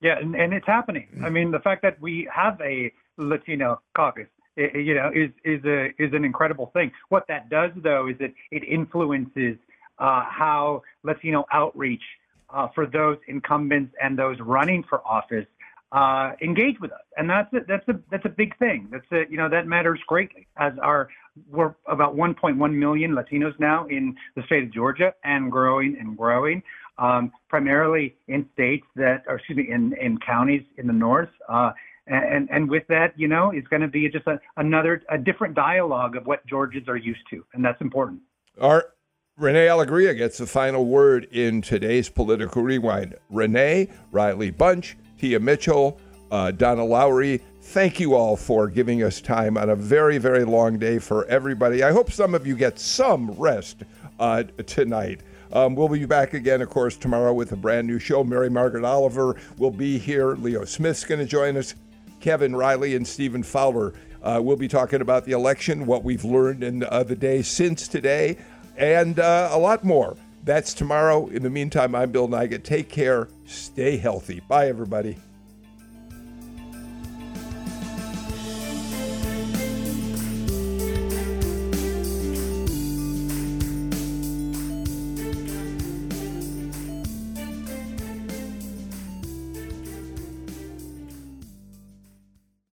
[0.00, 1.08] Yeah, and, and it's happening.
[1.24, 4.26] I mean, the fact that we have a Latino caucus,
[4.56, 6.92] it, you know, is is a is an incredible thing.
[7.08, 9.56] What that does, though, is that it influences
[9.98, 12.02] uh, how Latino outreach
[12.50, 15.46] uh, for those incumbents and those running for office
[15.92, 18.88] uh, engage with us, and that's a, that's a that's a big thing.
[18.90, 20.46] That's a, you know that matters greatly.
[20.56, 21.08] As our
[21.50, 26.62] we're about 1.1 million Latinos now in the state of Georgia, and growing and growing.
[26.98, 31.30] Um, primarily in states that, or excuse me, in in counties in the north.
[31.48, 31.72] Uh,
[32.06, 35.54] and and with that, you know, it's going to be just a, another a different
[35.54, 38.20] dialogue of what Georgians are used to, and that's important.
[38.60, 38.92] Our
[39.38, 43.14] Renee Alegria gets the final word in today's political rewind.
[43.30, 46.00] Renee Riley Bunch Tia Mitchell,
[46.32, 47.40] uh, Donna Lowry.
[47.60, 51.84] Thank you all for giving us time on a very, very long day for everybody.
[51.84, 53.84] I hope some of you get some rest
[54.18, 55.20] uh, tonight.
[55.52, 58.24] Um, we'll be back again, of course, tomorrow with a brand new show.
[58.24, 60.34] Mary Margaret Oliver will be here.
[60.34, 61.76] Leo Smith's going to join us.
[62.18, 63.94] Kevin Riley and Stephen Fowler.
[64.24, 67.86] Uh, we'll be talking about the election, what we've learned in uh, the day since
[67.86, 68.38] today,
[68.76, 70.16] and uh, a lot more.
[70.44, 71.28] That's tomorrow.
[71.28, 72.64] In the meantime, I'm Bill Nigut.
[72.64, 73.28] Take care.
[73.46, 74.40] Stay healthy.
[74.40, 75.18] Bye, everybody.